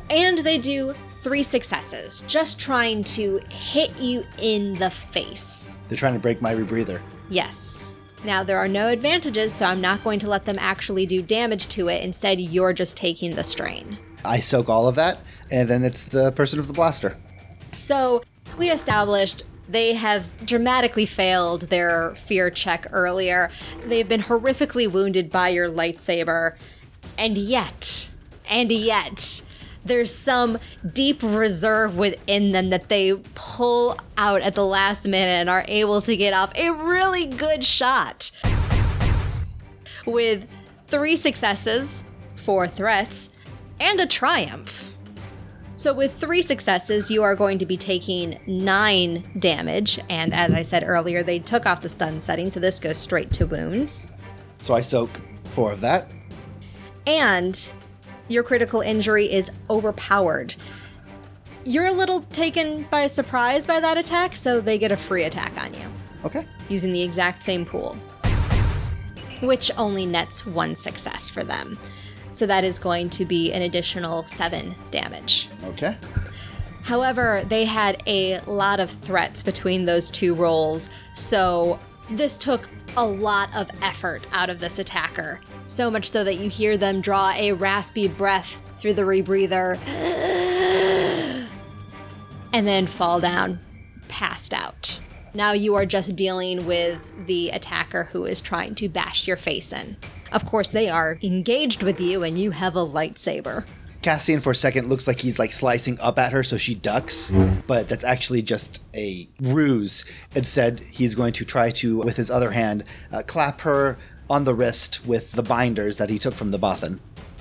And 0.10 0.38
they 0.40 0.58
do 0.58 0.94
three 1.22 1.44
successes, 1.44 2.24
just 2.28 2.60
trying 2.60 3.04
to 3.04 3.40
hit 3.50 3.98
you 3.98 4.24
in 4.40 4.76
the 4.76 4.90
face. 4.90 5.80
They're 5.90 5.98
trying 5.98 6.14
to 6.14 6.20
break 6.20 6.42
my 6.42 6.54
rebreather. 6.54 7.02
Yes. 7.30 7.96
Now, 8.24 8.44
there 8.44 8.58
are 8.58 8.68
no 8.68 8.88
advantages, 8.88 9.54
so 9.54 9.66
I'm 9.66 9.82
not 9.82 10.04
going 10.04 10.20
to 10.20 10.30
let 10.30 10.46
them 10.46 10.58
actually 10.60 11.06
do 11.06 11.22
damage 11.22 11.68
to 11.70 11.90
it. 11.90 12.04
Instead, 12.04 12.40
you're 12.40 12.74
just 12.74 12.98
taking 12.98 13.36
the 13.36 13.44
strain. 13.44 13.98
I 14.24 14.40
soak 14.40 14.70
all 14.70 14.88
of 14.88 14.96
that, 14.96 15.20
and 15.52 15.70
then 15.70 15.84
it's 15.84 16.06
the 16.06 16.32
person 16.32 16.60
of 16.60 16.68
the 16.68 16.74
blaster. 16.74 17.18
So, 17.72 18.24
we 18.58 18.72
established 18.72 19.44
they 19.67 19.93
have 19.93 20.45
dramatically 20.45 21.06
failed 21.06 21.62
their 21.63 22.15
fear 22.15 22.49
check 22.49 22.88
earlier. 22.91 23.49
They've 23.86 24.08
been 24.08 24.23
horrifically 24.23 24.91
wounded 24.91 25.30
by 25.30 25.49
your 25.49 25.69
lightsaber. 25.69 26.56
And 27.17 27.38
yet, 27.38 28.10
and 28.49 28.71
yet, 28.71 29.41
there's 29.86 30.13
some 30.13 30.58
deep 30.93 31.21
reserve 31.21 31.95
within 31.95 32.51
them 32.51 32.69
that 32.71 32.89
they 32.89 33.13
pull 33.36 33.97
out 34.17 34.41
at 34.41 34.56
the 34.56 34.65
last 34.65 35.08
minute 35.08 35.39
and 35.39 35.49
are 35.49 35.65
able 35.67 36.01
to 36.01 36.17
get 36.17 36.34
off 36.34 36.51
a 36.56 36.71
really 36.71 37.28
good 37.28 37.63
shot. 37.63 38.32
With 40.06 40.47
three 40.88 41.15
successes, 41.15 42.04
four 42.36 42.67
threats, 42.67 43.30
and 43.80 43.99
a 43.99 44.08
triumph. 44.08 44.95
So, 45.86 45.93
with 45.93 46.15
three 46.15 46.41
successes, 46.41 47.12
you 47.12 47.21
are 47.21 47.36
going 47.36 47.60
to 47.60 47.65
be 47.67 47.78
taking 47.78 48.39
nine 48.48 49.24
damage. 49.38 50.00
And 50.10 50.34
as 50.34 50.52
I 50.52 50.63
said 50.63 50.84
earlier, 50.84 51.21
they 51.21 51.38
took 51.38 51.67
off 51.67 51.82
the 51.82 51.89
stun 51.89 52.19
setting, 52.19 52.50
so 52.50 52.60
this 52.60 52.80
goes 52.80 52.98
straight 52.98 53.32
to 53.34 53.45
wounds. 53.45 54.10
So 54.63 54.74
I 54.74 54.82
soak 54.82 55.12
four 55.52 55.71
of 55.71 55.82
that. 55.82 56.10
And 57.06 57.71
your 58.30 58.41
critical 58.41 58.82
injury 58.82 59.32
is 59.32 59.52
overpowered. 59.69 60.56
You're 61.65 61.86
a 61.86 61.91
little 61.91 62.21
taken 62.32 62.88
by 62.89 63.06
surprise 63.06 63.67
by 63.67 63.80
that 63.80 63.95
attack, 63.95 64.36
so 64.36 64.60
they 64.62 64.80
get 64.80 64.91
a 64.91 64.98
free 64.98 65.26
attack 65.26 65.56
on 65.56 65.71
you 65.76 65.88
Okay. 66.26 66.48
using 66.67 66.93
the 66.93 67.04
exact 67.04 67.43
same 67.43 67.63
pool, 67.63 67.95
which 69.43 69.69
only 69.78 70.08
nets 70.08 70.48
one 70.48 70.76
success 70.76 71.30
for 71.30 71.43
them. 71.43 71.78
So 72.36 72.45
that 72.45 72.63
is 72.65 72.78
going 72.78 73.10
to 73.12 73.26
be 73.26 73.54
an 73.54 73.62
additional 73.62 74.28
seven 74.28 74.76
damage. 74.91 75.50
Okay. 75.63 75.98
However, 76.84 77.43
they 77.48 77.65
had 77.65 78.04
a 78.06 78.41
lot 78.41 78.80
of 78.80 78.91
threats 78.91 79.41
between 79.41 79.86
those 79.86 80.12
two 80.12 80.36
rolls, 80.36 80.89
so 81.15 81.80
this 82.12 82.38
took 82.38 82.69
a 82.98 83.06
lot 83.06 83.56
of 83.56 83.69
effort 83.82 84.28
out 84.32 84.50
of 84.50 84.60
this 84.60 84.80
attacker. 84.80 85.39
So 85.67 85.89
much 85.89 86.12
so 86.12 86.24
that 86.24 86.36
you 86.36 86.50
hear 86.50 86.78
them 86.78 87.02
draw 87.02 87.32
a 87.36 87.54
raspy 87.54 88.08
breath 88.08 88.62
through 88.78 88.93
the 88.93 89.02
rebreather 89.02 89.80
and 92.54 92.67
then 92.67 92.86
fall 92.86 93.19
down, 93.19 93.60
passed 94.10 94.54
out. 94.54 95.00
Now 95.34 95.54
you 95.54 95.76
are 95.76 95.86
just 95.86 96.15
dealing 96.15 96.65
with 96.65 97.00
the 97.26 97.50
attacker 97.50 98.06
who 98.06 98.26
is 98.26 98.39
trying 98.41 98.76
to 98.76 98.89
bash 98.89 99.26
your 99.26 99.38
face 99.38 99.74
in. 99.74 99.98
Of 100.32 100.46
course, 100.46 100.70
they 100.70 100.90
are 100.90 101.18
engaged 101.22 101.84
with 101.84 102.00
you 102.02 102.24
and 102.24 102.38
you 102.38 102.52
have 102.52 102.76
a 102.76 102.86
lightsaber. 102.86 103.66
Castian 104.02 104.40
for 104.40 104.52
a 104.52 104.56
second 104.56 104.88
looks 104.88 105.08
like 105.08 105.20
he's 105.20 105.40
like 105.40 105.52
slicing 105.52 106.00
up 106.00 106.20
at 106.20 106.32
her 106.32 106.44
so 106.44 106.58
she 106.58 106.76
ducks, 106.76 107.34
but 107.66 107.88
that's 107.88 108.04
actually 108.04 108.44
just 108.44 108.82
a 108.94 109.28
ruse. 109.42 110.06
Instead, 110.36 110.80
he's 110.92 111.16
going 111.16 111.34
to 111.34 111.44
try 111.44 111.72
to, 111.72 111.98
with 112.00 112.16
his 112.16 112.30
other 112.30 112.52
hand, 112.52 112.84
uh, 113.12 113.24
clap 113.26 113.62
her 113.62 113.98
on 114.30 114.44
the 114.44 114.54
wrist 114.54 115.06
with 115.08 115.32
the 115.32 115.42
binders 115.42 115.98
that 115.98 116.12
he 116.12 116.20
took 116.20 116.36
from 116.36 116.52
the 116.52 116.60
Bothan. 116.60 117.00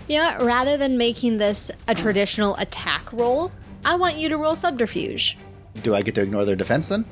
Yeah, 0.09 0.43
rather 0.43 0.77
than 0.77 0.97
making 0.97 1.39
this 1.39 1.71
a 1.87 1.95
traditional 1.95 2.57
attack 2.57 3.13
roll, 3.13 3.53
I 3.85 3.97
want 3.97 4.17
you 4.17 4.31
to 4.31 4.39
roll 4.39 4.57
subterfuge. 4.57 5.37
Do 5.83 5.95
I 5.95 6.01
get 6.01 6.15
to 6.15 6.23
ignore 6.23 6.45
their 6.47 6.57
defense 6.57 6.89
then? 6.89 7.05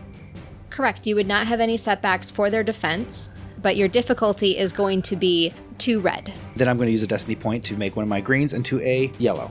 Correct, 0.70 1.06
you 1.06 1.14
would 1.14 1.26
not 1.26 1.46
have 1.46 1.60
any 1.60 1.76
setbacks 1.76 2.30
for 2.30 2.48
their 2.48 2.62
defense, 2.62 3.28
but 3.62 3.76
your 3.76 3.88
difficulty 3.88 4.58
is 4.58 4.72
going 4.72 5.00
to 5.02 5.16
be 5.16 5.54
two 5.78 6.00
red. 6.00 6.32
Then 6.56 6.68
I'm 6.68 6.76
going 6.76 6.86
to 6.86 6.92
use 6.92 7.02
a 7.02 7.06
destiny 7.06 7.36
point 7.36 7.64
to 7.66 7.76
make 7.76 7.96
one 7.96 8.02
of 8.02 8.08
my 8.08 8.20
greens 8.20 8.52
into 8.52 8.80
a 8.80 9.10
yellow. 9.18 9.50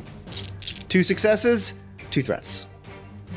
Two 0.90 1.04
successes, 1.04 1.76
two 2.12 2.22
threats. 2.22 2.68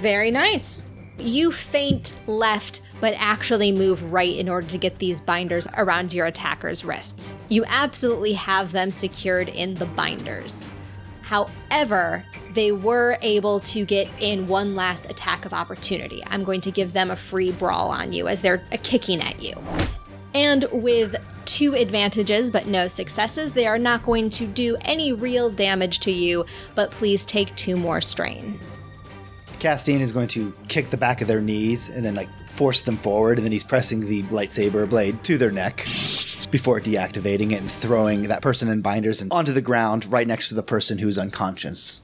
Very 0.00 0.30
nice. 0.30 0.84
You 1.18 1.52
feint 1.52 2.12
left, 2.26 2.82
but 3.00 3.14
actually 3.16 3.70
move 3.70 4.12
right 4.12 4.36
in 4.36 4.48
order 4.48 4.66
to 4.66 4.78
get 4.78 4.98
these 4.98 5.20
binders 5.20 5.68
around 5.76 6.12
your 6.12 6.26
attacker's 6.26 6.84
wrists. 6.84 7.32
You 7.48 7.64
absolutely 7.68 8.32
have 8.32 8.72
them 8.72 8.90
secured 8.90 9.48
in 9.48 9.74
the 9.74 9.86
binders. 9.86 10.68
However, 11.22 12.24
they 12.52 12.72
were 12.72 13.16
able 13.22 13.60
to 13.60 13.84
get 13.84 14.08
in 14.20 14.46
one 14.46 14.74
last 14.74 15.08
attack 15.10 15.44
of 15.44 15.54
opportunity. 15.54 16.22
I'm 16.26 16.44
going 16.44 16.60
to 16.62 16.70
give 16.70 16.92
them 16.92 17.10
a 17.10 17.16
free 17.16 17.52
brawl 17.52 17.90
on 17.90 18.12
you 18.12 18.28
as 18.28 18.42
they're 18.42 18.64
kicking 18.82 19.22
at 19.22 19.42
you. 19.42 19.54
And 20.34 20.64
with 20.72 21.16
two 21.44 21.74
advantages 21.74 22.50
but 22.50 22.66
no 22.66 22.88
successes, 22.88 23.52
they 23.52 23.66
are 23.66 23.78
not 23.78 24.04
going 24.04 24.30
to 24.30 24.46
do 24.46 24.76
any 24.82 25.12
real 25.12 25.48
damage 25.48 26.00
to 26.00 26.10
you, 26.10 26.44
but 26.74 26.90
please 26.90 27.24
take 27.24 27.54
two 27.54 27.76
more 27.76 28.00
strain. 28.00 28.58
Castian 29.60 30.00
is 30.00 30.12
going 30.12 30.28
to 30.28 30.52
kick 30.68 30.90
the 30.90 30.96
back 30.96 31.22
of 31.22 31.28
their 31.28 31.40
knees 31.40 31.88
and 31.88 32.04
then 32.04 32.14
like 32.14 32.28
force 32.48 32.82
them 32.82 32.96
forward, 32.96 33.38
and 33.38 33.44
then 33.44 33.52
he's 33.52 33.64
pressing 33.64 34.00
the 34.00 34.22
lightsaber 34.24 34.88
blade 34.88 35.22
to 35.24 35.38
their 35.38 35.50
neck 35.50 35.78
before 36.50 36.80
deactivating 36.80 37.52
it 37.52 37.60
and 37.60 37.70
throwing 37.70 38.24
that 38.24 38.42
person 38.42 38.68
in 38.68 38.80
binders 38.80 39.22
and 39.22 39.32
onto 39.32 39.52
the 39.52 39.62
ground 39.62 40.04
right 40.12 40.26
next 40.26 40.48
to 40.48 40.54
the 40.54 40.62
person 40.62 40.98
who's 40.98 41.16
unconscious. 41.16 42.02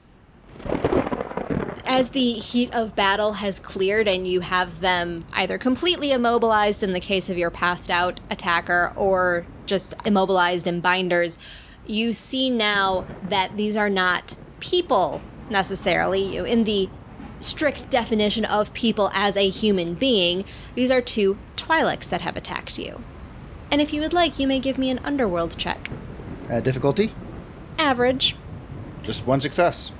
As 2.01 2.09
the 2.09 2.33
heat 2.33 2.73
of 2.73 2.95
battle 2.95 3.33
has 3.33 3.59
cleared 3.59 4.07
and 4.07 4.25
you 4.25 4.39
have 4.39 4.79
them 4.79 5.23
either 5.33 5.59
completely 5.59 6.11
immobilized 6.11 6.81
in 6.81 6.93
the 6.93 6.99
case 6.99 7.29
of 7.29 7.37
your 7.37 7.51
passed 7.51 7.91
out 7.91 8.19
attacker 8.27 8.91
or 8.95 9.45
just 9.67 9.93
immobilized 10.03 10.65
in 10.65 10.81
binders, 10.81 11.37
you 11.85 12.11
see 12.11 12.49
now 12.49 13.05
that 13.21 13.55
these 13.55 13.77
are 13.77 13.87
not 13.87 14.35
people 14.59 15.21
necessarily. 15.51 16.37
You 16.37 16.43
in 16.43 16.63
the 16.63 16.89
strict 17.39 17.91
definition 17.91 18.45
of 18.45 18.73
people 18.73 19.11
as 19.13 19.37
a 19.37 19.47
human 19.47 19.93
being, 19.93 20.43
these 20.73 20.89
are 20.89 21.01
two 21.01 21.37
Twi'leks 21.55 22.09
that 22.09 22.21
have 22.21 22.35
attacked 22.35 22.79
you. 22.79 23.03
And 23.69 23.79
if 23.79 23.93
you 23.93 24.01
would 24.01 24.11
like, 24.11 24.39
you 24.39 24.47
may 24.47 24.59
give 24.59 24.79
me 24.79 24.89
an 24.89 24.97
underworld 25.03 25.55
check. 25.55 25.91
Uh, 26.49 26.61
difficulty? 26.61 27.13
Average. 27.77 28.37
Just 29.03 29.27
one 29.27 29.39
success. 29.39 29.93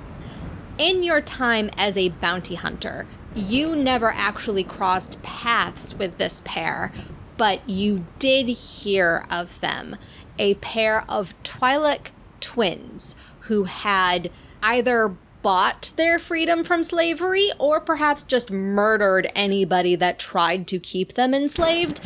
In 0.78 1.02
your 1.02 1.20
time 1.20 1.70
as 1.76 1.96
a 1.96 2.08
bounty 2.08 2.54
hunter, 2.54 3.06
you 3.34 3.76
never 3.76 4.10
actually 4.10 4.64
crossed 4.64 5.22
paths 5.22 5.94
with 5.94 6.18
this 6.18 6.40
pair, 6.44 6.92
but 7.36 7.68
you 7.68 8.06
did 8.18 8.48
hear 8.48 9.26
of 9.30 9.60
them. 9.60 9.96
A 10.38 10.54
pair 10.56 11.04
of 11.08 11.34
Twi'lek 11.42 12.12
twins 12.40 13.16
who 13.40 13.64
had 13.64 14.30
either 14.62 15.14
bought 15.42 15.90
their 15.96 16.18
freedom 16.18 16.64
from 16.64 16.84
slavery 16.84 17.50
or 17.58 17.80
perhaps 17.80 18.22
just 18.22 18.50
murdered 18.50 19.30
anybody 19.34 19.94
that 19.96 20.18
tried 20.18 20.66
to 20.68 20.78
keep 20.78 21.14
them 21.14 21.34
enslaved. 21.34 22.00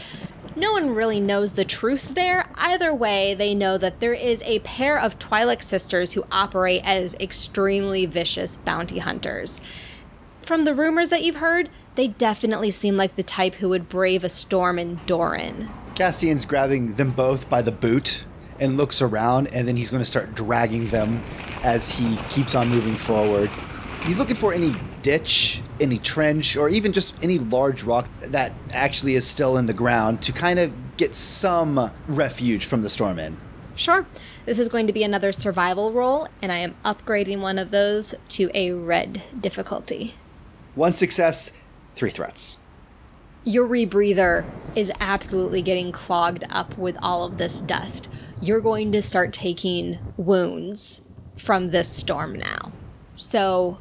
No 0.58 0.72
one 0.72 0.94
really 0.94 1.20
knows 1.20 1.52
the 1.52 1.66
truth 1.66 2.14
there. 2.14 2.46
Either 2.54 2.94
way, 2.94 3.34
they 3.34 3.54
know 3.54 3.76
that 3.76 4.00
there 4.00 4.14
is 4.14 4.40
a 4.42 4.60
pair 4.60 4.98
of 4.98 5.18
Twi'lek 5.18 5.62
sisters 5.62 6.14
who 6.14 6.24
operate 6.32 6.80
as 6.82 7.14
extremely 7.20 8.06
vicious 8.06 8.56
bounty 8.56 9.00
hunters. 9.00 9.60
From 10.40 10.64
the 10.64 10.74
rumors 10.74 11.10
that 11.10 11.22
you've 11.22 11.36
heard, 11.36 11.68
they 11.94 12.08
definitely 12.08 12.70
seem 12.70 12.96
like 12.96 13.16
the 13.16 13.22
type 13.22 13.56
who 13.56 13.68
would 13.68 13.90
brave 13.90 14.24
a 14.24 14.30
storm 14.30 14.78
in 14.78 14.98
Doran. 15.04 15.68
Castian's 15.94 16.46
grabbing 16.46 16.94
them 16.94 17.10
both 17.10 17.50
by 17.50 17.60
the 17.60 17.72
boot 17.72 18.24
and 18.58 18.78
looks 18.78 19.02
around, 19.02 19.48
and 19.52 19.68
then 19.68 19.76
he's 19.76 19.90
going 19.90 20.00
to 20.00 20.06
start 20.06 20.34
dragging 20.34 20.88
them 20.88 21.22
as 21.64 21.94
he 21.94 22.16
keeps 22.30 22.54
on 22.54 22.68
moving 22.68 22.96
forward. 22.96 23.50
He's 24.04 24.18
looking 24.18 24.36
for 24.36 24.54
any 24.54 24.74
ditch, 25.06 25.62
any 25.78 26.00
trench, 26.00 26.56
or 26.56 26.68
even 26.68 26.92
just 26.92 27.14
any 27.22 27.38
large 27.38 27.84
rock 27.84 28.08
that 28.18 28.52
actually 28.72 29.14
is 29.14 29.24
still 29.24 29.56
in 29.56 29.66
the 29.66 29.72
ground 29.72 30.20
to 30.20 30.32
kind 30.32 30.58
of 30.58 30.72
get 30.96 31.14
some 31.14 31.92
refuge 32.08 32.64
from 32.64 32.82
the 32.82 32.90
storm 32.90 33.16
in. 33.20 33.38
Sure. 33.76 34.04
This 34.46 34.58
is 34.58 34.68
going 34.68 34.88
to 34.88 34.92
be 34.92 35.04
another 35.04 35.30
survival 35.30 35.92
roll, 35.92 36.26
and 36.42 36.50
I 36.50 36.56
am 36.56 36.74
upgrading 36.84 37.40
one 37.40 37.56
of 37.56 37.70
those 37.70 38.16
to 38.30 38.50
a 38.52 38.72
red 38.72 39.22
difficulty. 39.40 40.14
One 40.74 40.92
success, 40.92 41.52
three 41.94 42.10
threats. 42.10 42.58
Your 43.44 43.68
rebreather 43.68 44.44
is 44.74 44.90
absolutely 44.98 45.62
getting 45.62 45.92
clogged 45.92 46.42
up 46.50 46.76
with 46.76 46.96
all 47.00 47.22
of 47.22 47.38
this 47.38 47.60
dust. 47.60 48.10
You're 48.42 48.60
going 48.60 48.90
to 48.90 49.02
start 49.02 49.32
taking 49.32 50.00
wounds 50.16 51.02
from 51.36 51.68
this 51.68 51.88
storm 51.88 52.36
now. 52.36 52.72
So 53.14 53.78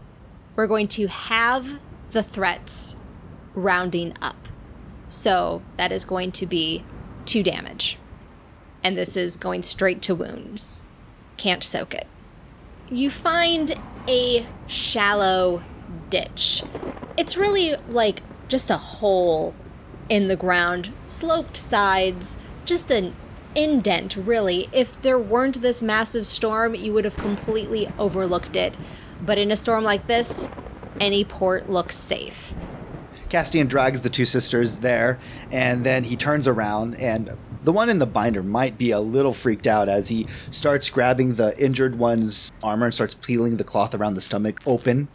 we're 0.55 0.67
going 0.67 0.87
to 0.87 1.07
have 1.07 1.79
the 2.11 2.23
threats 2.23 2.95
rounding 3.53 4.13
up. 4.21 4.47
So 5.09 5.61
that 5.77 5.91
is 5.91 6.05
going 6.05 6.31
to 6.33 6.45
be 6.45 6.83
two 7.25 7.43
damage. 7.43 7.97
And 8.83 8.97
this 8.97 9.17
is 9.17 9.37
going 9.37 9.63
straight 9.63 10.01
to 10.03 10.15
wounds. 10.15 10.81
Can't 11.37 11.63
soak 11.63 11.93
it. 11.93 12.07
You 12.89 13.09
find 13.09 13.73
a 14.07 14.45
shallow 14.67 15.63
ditch. 16.09 16.63
It's 17.17 17.35
really 17.35 17.75
like 17.89 18.21
just 18.47 18.69
a 18.69 18.77
hole 18.77 19.55
in 20.07 20.27
the 20.27 20.35
ground, 20.35 20.93
sloped 21.05 21.57
sides, 21.57 22.37
just 22.63 22.91
an 22.91 23.15
indent, 23.55 24.15
really. 24.15 24.69
If 24.71 25.01
there 25.01 25.17
weren't 25.17 25.61
this 25.61 25.81
massive 25.81 26.27
storm, 26.27 26.75
you 26.75 26.93
would 26.93 27.05
have 27.05 27.17
completely 27.17 27.91
overlooked 27.97 28.55
it. 28.55 28.75
But 29.25 29.37
in 29.37 29.51
a 29.51 29.55
storm 29.55 29.83
like 29.83 30.07
this, 30.07 30.47
any 30.99 31.23
port 31.23 31.69
looks 31.69 31.95
safe. 31.95 32.53
Castian 33.29 33.67
drags 33.67 34.01
the 34.01 34.09
two 34.09 34.25
sisters 34.25 34.77
there, 34.77 35.19
and 35.51 35.83
then 35.83 36.03
he 36.03 36.15
turns 36.15 36.47
around, 36.47 36.95
and 36.95 37.35
the 37.63 37.71
one 37.71 37.89
in 37.89 37.97
the 37.97 38.05
binder 38.05 38.43
might 38.43 38.77
be 38.77 38.91
a 38.91 38.99
little 38.99 39.33
freaked 39.33 39.65
out 39.65 39.89
as 39.89 40.09
he 40.09 40.27
starts 40.51 40.89
grabbing 40.91 41.35
the 41.35 41.57
injured 41.57 41.95
one's 41.95 42.51
armor 42.63 42.85
and 42.85 42.93
starts 42.93 43.15
peeling 43.15 43.57
the 43.57 43.63
cloth 43.63 43.95
around 43.95 44.13
the 44.13 44.21
stomach 44.21 44.61
open. 44.67 45.07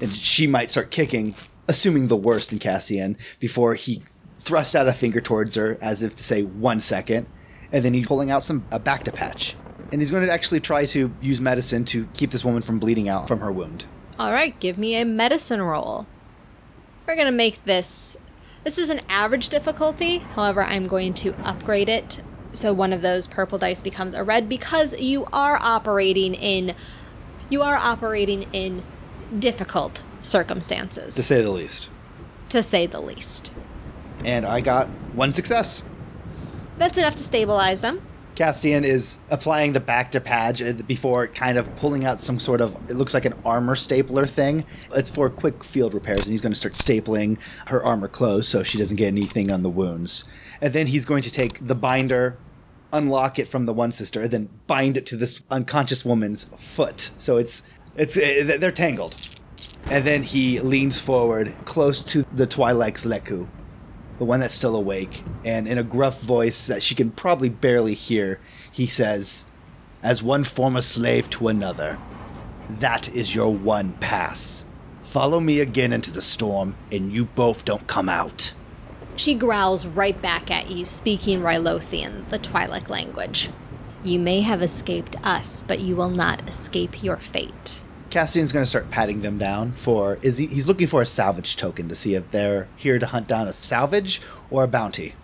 And 0.00 0.10
she 0.10 0.46
might 0.46 0.70
start 0.70 0.90
kicking, 0.90 1.34
assuming 1.68 2.08
the 2.08 2.16
worst 2.16 2.52
in 2.52 2.58
Castian, 2.58 3.18
before 3.38 3.74
he 3.74 4.02
thrusts 4.40 4.74
out 4.74 4.88
a 4.88 4.94
finger 4.94 5.20
towards 5.20 5.54
her 5.56 5.76
as 5.82 6.02
if 6.02 6.16
to 6.16 6.24
say, 6.24 6.42
one 6.42 6.80
second. 6.80 7.26
And 7.70 7.84
then 7.84 7.92
he's 7.92 8.06
pulling 8.06 8.30
out 8.30 8.46
some 8.46 8.64
a 8.72 8.80
Bacta 8.80 9.14
patch. 9.14 9.54
And 9.92 10.00
he's 10.00 10.10
going 10.10 10.24
to 10.26 10.32
actually 10.32 10.60
try 10.60 10.86
to 10.86 11.12
use 11.20 11.40
medicine 11.40 11.84
to 11.86 12.06
keep 12.14 12.30
this 12.30 12.44
woman 12.44 12.62
from 12.62 12.78
bleeding 12.78 13.08
out 13.08 13.26
from 13.28 13.40
her 13.40 13.50
wound. 13.50 13.84
All 14.18 14.32
right, 14.32 14.58
give 14.60 14.78
me 14.78 14.94
a 14.96 15.04
medicine 15.04 15.62
roll. 15.62 16.06
We're 17.06 17.16
going 17.16 17.26
to 17.26 17.32
make 17.32 17.64
this. 17.64 18.16
This 18.62 18.78
is 18.78 18.90
an 18.90 19.00
average 19.08 19.48
difficulty. 19.48 20.18
However, 20.18 20.62
I'm 20.62 20.86
going 20.86 21.14
to 21.14 21.34
upgrade 21.42 21.88
it 21.88 22.22
so 22.52 22.72
one 22.72 22.92
of 22.92 23.00
those 23.00 23.26
purple 23.26 23.58
dice 23.58 23.80
becomes 23.80 24.12
a 24.12 24.24
red 24.24 24.48
because 24.48 24.98
you 25.00 25.24
are 25.32 25.56
operating 25.62 26.34
in 26.34 26.74
you 27.48 27.62
are 27.62 27.76
operating 27.76 28.42
in 28.52 28.82
difficult 29.38 30.02
circumstances 30.20 31.14
To 31.14 31.22
say 31.22 31.42
the 31.42 31.50
least. 31.52 31.90
to 32.48 32.62
say 32.62 32.86
the 32.86 33.00
least. 33.00 33.52
And 34.24 34.44
I 34.44 34.60
got 34.60 34.88
one 35.14 35.32
success. 35.32 35.84
That's 36.76 36.98
enough 36.98 37.14
to 37.14 37.22
stabilize 37.22 37.80
them. 37.82 38.02
Castian 38.40 38.84
is 38.84 39.18
applying 39.28 39.72
the 39.72 39.80
Bacta 39.80 40.24
patch 40.24 40.62
uh, 40.62 40.72
before 40.86 41.26
kind 41.26 41.58
of 41.58 41.76
pulling 41.76 42.06
out 42.06 42.22
some 42.22 42.40
sort 42.40 42.62
of, 42.62 42.74
it 42.88 42.94
looks 42.94 43.12
like 43.12 43.26
an 43.26 43.34
armor 43.44 43.76
stapler 43.76 44.24
thing. 44.24 44.64
It's 44.94 45.10
for 45.10 45.28
quick 45.28 45.62
field 45.62 45.92
repairs, 45.92 46.20
and 46.20 46.30
he's 46.30 46.40
going 46.40 46.54
to 46.54 46.58
start 46.58 46.72
stapling 46.72 47.36
her 47.66 47.84
armor 47.84 48.08
closed 48.08 48.48
so 48.48 48.62
she 48.62 48.78
doesn't 48.78 48.96
get 48.96 49.08
anything 49.08 49.50
on 49.50 49.62
the 49.62 49.68
wounds. 49.68 50.24
And 50.62 50.72
then 50.72 50.86
he's 50.86 51.04
going 51.04 51.22
to 51.24 51.30
take 51.30 51.66
the 51.66 51.74
binder, 51.74 52.38
unlock 52.94 53.38
it 53.38 53.46
from 53.46 53.66
the 53.66 53.74
one 53.74 53.92
sister, 53.92 54.22
and 54.22 54.30
then 54.30 54.48
bind 54.66 54.96
it 54.96 55.04
to 55.06 55.18
this 55.18 55.42
unconscious 55.50 56.02
woman's 56.02 56.44
foot. 56.56 57.10
So 57.18 57.36
it's, 57.36 57.62
it's, 57.94 58.16
uh, 58.16 58.56
they're 58.58 58.72
tangled. 58.72 59.16
And 59.84 60.06
then 60.06 60.22
he 60.22 60.60
leans 60.60 60.98
forward 60.98 61.54
close 61.66 62.02
to 62.04 62.24
the 62.32 62.46
Twi'leks 62.46 63.06
lekku 63.06 63.48
the 64.20 64.26
one 64.26 64.40
that's 64.40 64.54
still 64.54 64.76
awake, 64.76 65.24
and 65.46 65.66
in 65.66 65.78
a 65.78 65.82
gruff 65.82 66.20
voice 66.20 66.66
that 66.66 66.82
she 66.82 66.94
can 66.94 67.10
probably 67.10 67.48
barely 67.48 67.94
hear, 67.94 68.38
he 68.70 68.86
says, 68.86 69.46
As 70.02 70.22
one 70.22 70.44
former 70.44 70.82
slave 70.82 71.30
to 71.30 71.48
another, 71.48 71.98
that 72.68 73.08
is 73.14 73.34
your 73.34 73.50
one 73.50 73.92
pass. 73.92 74.66
Follow 75.04 75.40
me 75.40 75.60
again 75.60 75.90
into 75.90 76.10
the 76.10 76.20
storm, 76.20 76.74
and 76.92 77.10
you 77.10 77.24
both 77.24 77.64
don't 77.64 77.86
come 77.86 78.10
out. 78.10 78.52
She 79.16 79.34
growls 79.34 79.86
right 79.86 80.20
back 80.20 80.50
at 80.50 80.70
you, 80.70 80.84
speaking 80.84 81.40
Rylothian, 81.40 82.28
the 82.28 82.38
Twi'lek 82.38 82.90
language. 82.90 83.48
You 84.04 84.18
may 84.18 84.42
have 84.42 84.60
escaped 84.60 85.16
us, 85.24 85.62
but 85.66 85.80
you 85.80 85.96
will 85.96 86.10
not 86.10 86.46
escape 86.46 87.02
your 87.02 87.16
fate. 87.16 87.80
Castian's 88.10 88.50
going 88.50 88.64
to 88.64 88.68
start 88.68 88.90
patting 88.90 89.20
them 89.20 89.38
down 89.38 89.72
for 89.72 90.18
is 90.20 90.38
he, 90.38 90.46
he's 90.46 90.66
looking 90.66 90.88
for 90.88 91.00
a 91.00 91.06
salvage 91.06 91.56
token 91.56 91.88
to 91.88 91.94
see 91.94 92.16
if 92.16 92.28
they're 92.32 92.66
here 92.76 92.98
to 92.98 93.06
hunt 93.06 93.28
down 93.28 93.46
a 93.46 93.52
salvage 93.52 94.20
or 94.50 94.64
a 94.64 94.68
bounty. 94.68 95.14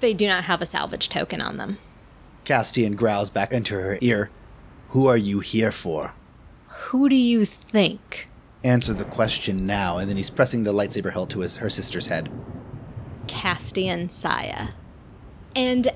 They 0.00 0.12
do 0.12 0.26
not 0.26 0.44
have 0.44 0.60
a 0.60 0.66
salvage 0.66 1.08
token 1.08 1.40
on 1.40 1.56
them. 1.56 1.78
Castian 2.44 2.94
growls 2.94 3.30
back 3.30 3.52
into 3.52 3.74
her 3.74 3.98
ear, 4.02 4.30
"Who 4.90 5.06
are 5.06 5.16
you 5.16 5.40
here 5.40 5.72
for?" 5.72 6.12
Who 6.66 7.08
do 7.08 7.16
you 7.16 7.44
think? 7.44 8.28
Answer 8.62 8.92
the 8.94 9.04
question 9.04 9.66
now, 9.66 9.98
and 9.98 10.08
then 10.08 10.16
he's 10.16 10.30
pressing 10.30 10.62
the 10.62 10.74
lightsaber 10.74 11.12
hilt 11.12 11.30
to 11.30 11.40
his 11.40 11.56
her 11.56 11.70
sister's 11.70 12.08
head. 12.08 12.30
Castian 13.26 14.10
Saya. 14.10 14.68
And 15.54 15.88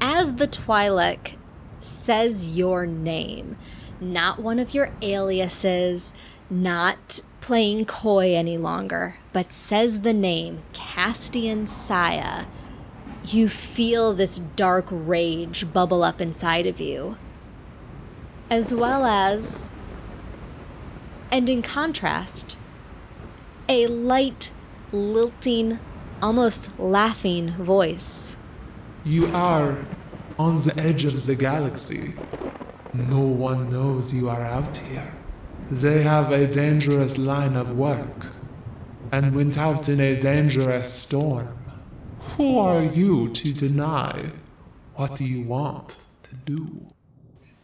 as 0.00 0.34
the 0.34 0.46
Twi'lek 0.46 1.34
says 1.80 2.56
your 2.56 2.86
name, 2.86 3.56
not 4.00 4.38
one 4.40 4.58
of 4.58 4.74
your 4.74 4.90
aliases, 5.02 6.12
not 6.50 7.20
playing 7.40 7.86
coy 7.86 8.34
any 8.34 8.56
longer, 8.58 9.16
but 9.32 9.52
says 9.52 10.00
the 10.00 10.12
name 10.12 10.62
Castian 10.72 11.66
Saya, 11.66 12.46
you 13.24 13.48
feel 13.48 14.14
this 14.14 14.38
dark 14.38 14.86
rage 14.90 15.72
bubble 15.72 16.02
up 16.02 16.20
inside 16.20 16.66
of 16.66 16.80
you. 16.80 17.16
As 18.50 18.72
well 18.72 19.04
as, 19.04 19.68
and 21.30 21.48
in 21.48 21.60
contrast, 21.60 22.58
a 23.68 23.86
light, 23.86 24.50
lilting, 24.92 25.78
almost 26.22 26.70
laughing 26.78 27.52
voice. 27.52 28.36
You 29.04 29.26
are 29.34 29.78
on 30.38 30.56
the 30.56 30.74
edge 30.78 31.04
of 31.04 31.26
the 31.26 31.34
galaxy. 31.34 32.14
No 32.98 33.20
one 33.20 33.70
knows 33.70 34.12
you 34.12 34.28
are 34.28 34.42
out 34.42 34.76
here. 34.78 35.12
They 35.70 36.02
have 36.02 36.32
a 36.32 36.48
dangerous 36.48 37.16
line 37.16 37.54
of 37.54 37.76
work 37.76 38.26
and 39.12 39.36
went 39.36 39.56
out 39.56 39.88
in 39.88 40.00
a 40.00 40.18
dangerous 40.18 40.92
storm. 40.92 41.56
Who 42.36 42.58
are 42.58 42.82
you 42.82 43.28
to 43.28 43.52
deny? 43.52 44.32
What 44.96 45.14
do 45.14 45.24
you 45.24 45.42
want 45.42 45.96
to 46.24 46.34
do? 46.44 46.86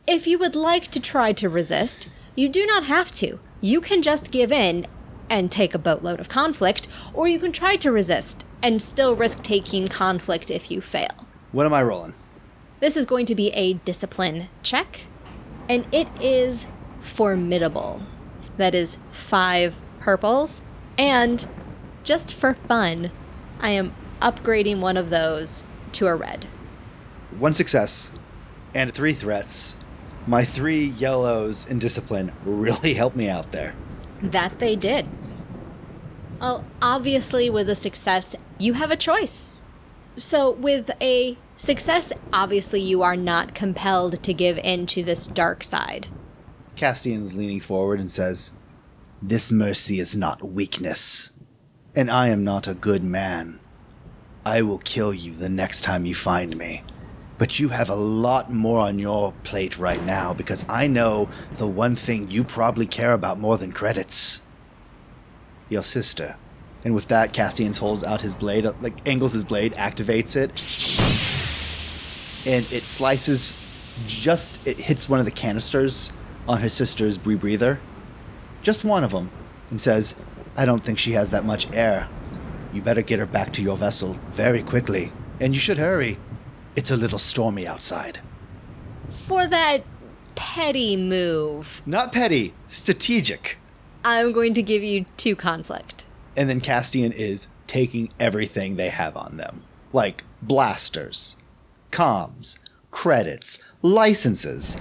If 0.06 0.28
you 0.28 0.38
would 0.38 0.54
like 0.54 0.88
to 0.92 1.00
try 1.00 1.32
to 1.32 1.48
resist, 1.48 2.08
you 2.36 2.48
do 2.48 2.64
not 2.64 2.84
have 2.84 3.10
to. 3.12 3.40
You 3.60 3.80
can 3.80 4.02
just 4.02 4.30
give 4.30 4.52
in 4.52 4.86
and 5.28 5.50
take 5.50 5.74
a 5.74 5.78
boatload 5.78 6.20
of 6.20 6.28
conflict, 6.28 6.86
or 7.12 7.26
you 7.26 7.40
can 7.40 7.50
try 7.50 7.74
to 7.76 7.90
resist 7.90 8.46
and 8.62 8.80
still 8.80 9.16
risk 9.16 9.42
taking 9.42 9.88
conflict 9.88 10.50
if 10.50 10.70
you 10.70 10.80
fail. 10.80 11.26
What 11.50 11.66
am 11.66 11.74
I 11.74 11.82
rolling? 11.82 12.14
This 12.78 12.96
is 12.96 13.04
going 13.04 13.26
to 13.26 13.34
be 13.34 13.50
a 13.50 13.72
discipline 13.72 14.48
check 14.62 15.06
and 15.68 15.86
it 15.92 16.08
is 16.20 16.66
formidable. 17.00 18.02
That 18.56 18.74
is 18.74 18.98
five 19.10 19.76
purples. 20.00 20.62
And 20.96 21.46
just 22.02 22.32
for 22.32 22.54
fun, 22.68 23.10
I 23.60 23.70
am 23.70 23.94
upgrading 24.20 24.80
one 24.80 24.96
of 24.96 25.10
those 25.10 25.64
to 25.92 26.06
a 26.06 26.14
red. 26.14 26.46
One 27.38 27.54
success 27.54 28.12
and 28.74 28.92
three 28.92 29.12
threats. 29.12 29.76
My 30.26 30.44
three 30.44 30.86
yellows 30.86 31.66
in 31.66 31.78
discipline 31.78 32.32
really 32.44 32.94
helped 32.94 33.16
me 33.16 33.28
out 33.28 33.52
there. 33.52 33.74
That 34.22 34.58
they 34.58 34.76
did. 34.76 35.06
Well, 36.40 36.64
obviously, 36.80 37.50
with 37.50 37.68
a 37.68 37.74
success, 37.74 38.34
you 38.58 38.74
have 38.74 38.90
a 38.90 38.96
choice. 38.96 39.62
So, 40.16 40.50
with 40.50 40.90
a 41.00 41.36
success, 41.56 42.12
obviously, 42.32 42.80
you 42.80 43.02
are 43.02 43.16
not 43.16 43.54
compelled 43.54 44.22
to 44.22 44.34
give 44.34 44.58
in 44.58 44.86
to 44.86 45.02
this 45.02 45.28
dark 45.28 45.64
side. 45.64 46.08
Castian's 46.76 47.36
leaning 47.36 47.60
forward 47.60 48.00
and 48.00 48.10
says, 48.10 48.54
This 49.22 49.52
mercy 49.52 50.00
is 50.00 50.16
not 50.16 50.42
weakness, 50.42 51.30
and 51.94 52.10
I 52.10 52.28
am 52.28 52.44
not 52.44 52.66
a 52.66 52.74
good 52.74 53.04
man. 53.04 53.60
I 54.44 54.62
will 54.62 54.78
kill 54.78 55.14
you 55.14 55.34
the 55.34 55.48
next 55.48 55.82
time 55.82 56.04
you 56.04 56.14
find 56.14 56.56
me. 56.56 56.82
But 57.38 57.58
you 57.58 57.68
have 57.68 57.90
a 57.90 57.94
lot 57.94 58.50
more 58.50 58.80
on 58.80 58.98
your 58.98 59.32
plate 59.42 59.78
right 59.78 60.02
now 60.04 60.34
because 60.34 60.64
I 60.68 60.86
know 60.86 61.28
the 61.56 61.66
one 61.66 61.96
thing 61.96 62.30
you 62.30 62.44
probably 62.44 62.86
care 62.86 63.12
about 63.12 63.38
more 63.38 63.58
than 63.58 63.72
credits 63.72 64.42
your 65.68 65.82
sister. 65.82 66.36
And 66.84 66.94
with 66.94 67.08
that, 67.08 67.32
Castian 67.32 67.76
holds 67.76 68.04
out 68.04 68.20
his 68.20 68.34
blade, 68.34 68.66
like 68.82 69.08
angles 69.08 69.32
his 69.32 69.44
blade, 69.44 69.72
activates 69.72 70.36
it, 70.36 70.54
and 72.46 72.64
it 72.72 72.82
slices 72.82 73.60
just, 74.06 74.66
it 74.66 74.76
hits 74.76 75.08
one 75.08 75.18
of 75.18 75.24
the 75.24 75.30
canisters 75.30 76.12
on 76.48 76.60
his 76.60 76.74
sister's 76.74 77.18
rebreather. 77.18 77.78
Just 78.62 78.84
one 78.84 79.04
of 79.04 79.10
them. 79.12 79.30
And 79.70 79.80
says, 79.80 80.16
I 80.56 80.66
don't 80.66 80.84
think 80.84 80.98
she 80.98 81.12
has 81.12 81.30
that 81.30 81.44
much 81.44 81.72
air. 81.72 82.08
You 82.72 82.82
better 82.82 83.02
get 83.02 83.18
her 83.18 83.26
back 83.26 83.52
to 83.54 83.62
your 83.62 83.76
vessel 83.76 84.18
very 84.30 84.62
quickly. 84.62 85.12
And 85.40 85.54
you 85.54 85.60
should 85.60 85.78
hurry. 85.78 86.18
It's 86.76 86.90
a 86.90 86.96
little 86.96 87.18
stormy 87.18 87.66
outside. 87.66 88.20
For 89.10 89.46
that 89.46 89.84
petty 90.34 90.96
move, 90.96 91.82
Not 91.86 92.12
petty, 92.12 92.52
strategic. 92.68 93.58
I'm 94.04 94.32
going 94.32 94.54
to 94.54 94.62
give 94.62 94.82
you 94.82 95.06
two 95.16 95.36
conflict. 95.36 96.04
And 96.36 96.48
then 96.48 96.60
Castian 96.60 97.12
is 97.12 97.48
taking 97.66 98.10
everything 98.20 98.76
they 98.76 98.90
have 98.90 99.16
on 99.16 99.36
them 99.36 99.62
like 99.94 100.24
blasters, 100.42 101.36
comms, 101.94 102.58
credits, 102.90 103.62
licenses, 103.82 104.76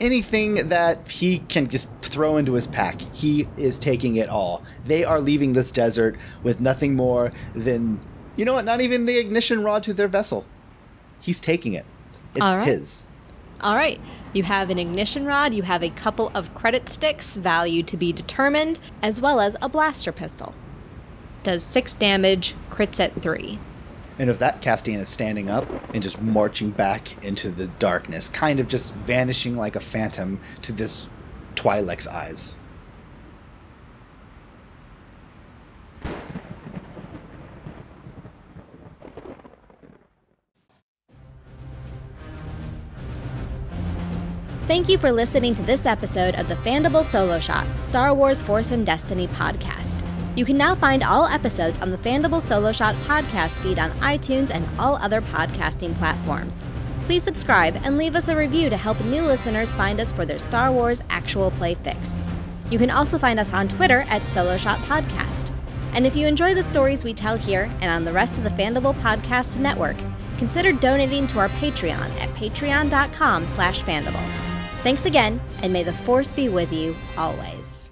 anything 0.00 0.68
that 0.68 1.10
he 1.10 1.38
can 1.38 1.68
just 1.68 1.88
throw 2.02 2.36
into 2.36 2.52
his 2.52 2.68
pack. 2.68 3.00
He 3.12 3.48
is 3.58 3.78
taking 3.78 4.14
it 4.14 4.28
all. 4.28 4.62
They 4.84 5.02
are 5.04 5.20
leaving 5.20 5.54
this 5.54 5.72
desert 5.72 6.16
with 6.44 6.60
nothing 6.60 6.94
more 6.94 7.32
than, 7.54 7.98
you 8.36 8.44
know 8.44 8.54
what, 8.54 8.64
not 8.64 8.80
even 8.80 9.06
the 9.06 9.18
ignition 9.18 9.64
rod 9.64 9.82
to 9.82 9.92
their 9.92 10.06
vessel. 10.06 10.46
He's 11.20 11.40
taking 11.40 11.72
it. 11.72 11.84
It's 12.36 12.46
All 12.46 12.58
right. 12.58 12.68
his. 12.68 13.06
All 13.60 13.74
right. 13.74 14.00
You 14.32 14.44
have 14.44 14.70
an 14.70 14.78
ignition 14.78 15.26
rod, 15.26 15.54
you 15.54 15.62
have 15.64 15.82
a 15.82 15.90
couple 15.90 16.30
of 16.32 16.54
credit 16.54 16.88
sticks, 16.88 17.36
value 17.36 17.82
to 17.82 17.96
be 17.96 18.12
determined, 18.12 18.78
as 19.02 19.20
well 19.20 19.40
as 19.40 19.56
a 19.60 19.68
blaster 19.68 20.12
pistol. 20.12 20.54
Does 21.42 21.64
six 21.64 21.92
damage, 21.92 22.54
crits 22.70 23.00
at 23.00 23.20
three. 23.20 23.58
And 24.22 24.30
of 24.30 24.38
that, 24.38 24.62
Castian 24.62 25.00
is 25.00 25.08
standing 25.08 25.50
up 25.50 25.68
and 25.92 26.00
just 26.00 26.22
marching 26.22 26.70
back 26.70 27.24
into 27.24 27.50
the 27.50 27.66
darkness, 27.80 28.28
kind 28.28 28.60
of 28.60 28.68
just 28.68 28.94
vanishing 28.94 29.56
like 29.56 29.74
a 29.74 29.80
phantom 29.80 30.38
to 30.62 30.72
this 30.72 31.08
Twi'lek's 31.56 32.06
eyes. 32.06 32.54
Thank 44.68 44.88
you 44.88 44.98
for 44.98 45.10
listening 45.10 45.56
to 45.56 45.62
this 45.62 45.84
episode 45.84 46.36
of 46.36 46.46
the 46.46 46.54
Fandible 46.54 47.04
Solo 47.04 47.40
Shot 47.40 47.66
Star 47.76 48.14
Wars 48.14 48.40
Force 48.40 48.70
and 48.70 48.86
Destiny 48.86 49.26
podcast. 49.26 50.00
You 50.34 50.46
can 50.46 50.56
now 50.56 50.74
find 50.74 51.02
all 51.02 51.26
episodes 51.26 51.78
on 51.80 51.90
the 51.90 51.98
Fandible 51.98 52.40
Solo 52.40 52.72
Shot 52.72 52.94
podcast 53.06 53.50
feed 53.62 53.78
on 53.78 53.90
iTunes 54.00 54.50
and 54.50 54.66
all 54.78 54.96
other 54.96 55.20
podcasting 55.20 55.94
platforms. 55.96 56.62
Please 57.04 57.22
subscribe 57.22 57.76
and 57.84 57.98
leave 57.98 58.16
us 58.16 58.28
a 58.28 58.36
review 58.36 58.70
to 58.70 58.76
help 58.78 58.98
new 59.04 59.22
listeners 59.22 59.74
find 59.74 60.00
us 60.00 60.10
for 60.10 60.24
their 60.24 60.38
Star 60.38 60.72
Wars 60.72 61.02
actual 61.10 61.50
play 61.50 61.74
fix. 61.74 62.22
You 62.70 62.78
can 62.78 62.90
also 62.90 63.18
find 63.18 63.38
us 63.38 63.52
on 63.52 63.68
Twitter 63.68 64.06
at 64.08 64.26
Solo 64.26 64.56
Shot 64.56 64.78
Podcast. 64.80 65.52
And 65.92 66.06
if 66.06 66.16
you 66.16 66.26
enjoy 66.26 66.54
the 66.54 66.62
stories 66.62 67.04
we 67.04 67.12
tell 67.12 67.36
here 67.36 67.70
and 67.82 67.90
on 67.90 68.04
the 68.04 68.12
rest 68.12 68.32
of 68.38 68.44
the 68.44 68.50
Fandible 68.50 68.94
Podcast 69.02 69.58
Network, 69.58 69.96
consider 70.38 70.72
donating 70.72 71.26
to 71.26 71.40
our 71.40 71.50
Patreon 71.50 72.10
at 72.18 72.34
patreon.com 72.36 73.46
slash 73.46 73.82
Fandible. 73.82 74.26
Thanks 74.82 75.04
again, 75.04 75.38
and 75.62 75.74
may 75.74 75.82
the 75.82 75.92
Force 75.92 76.32
be 76.32 76.48
with 76.48 76.72
you 76.72 76.96
always. 77.18 77.91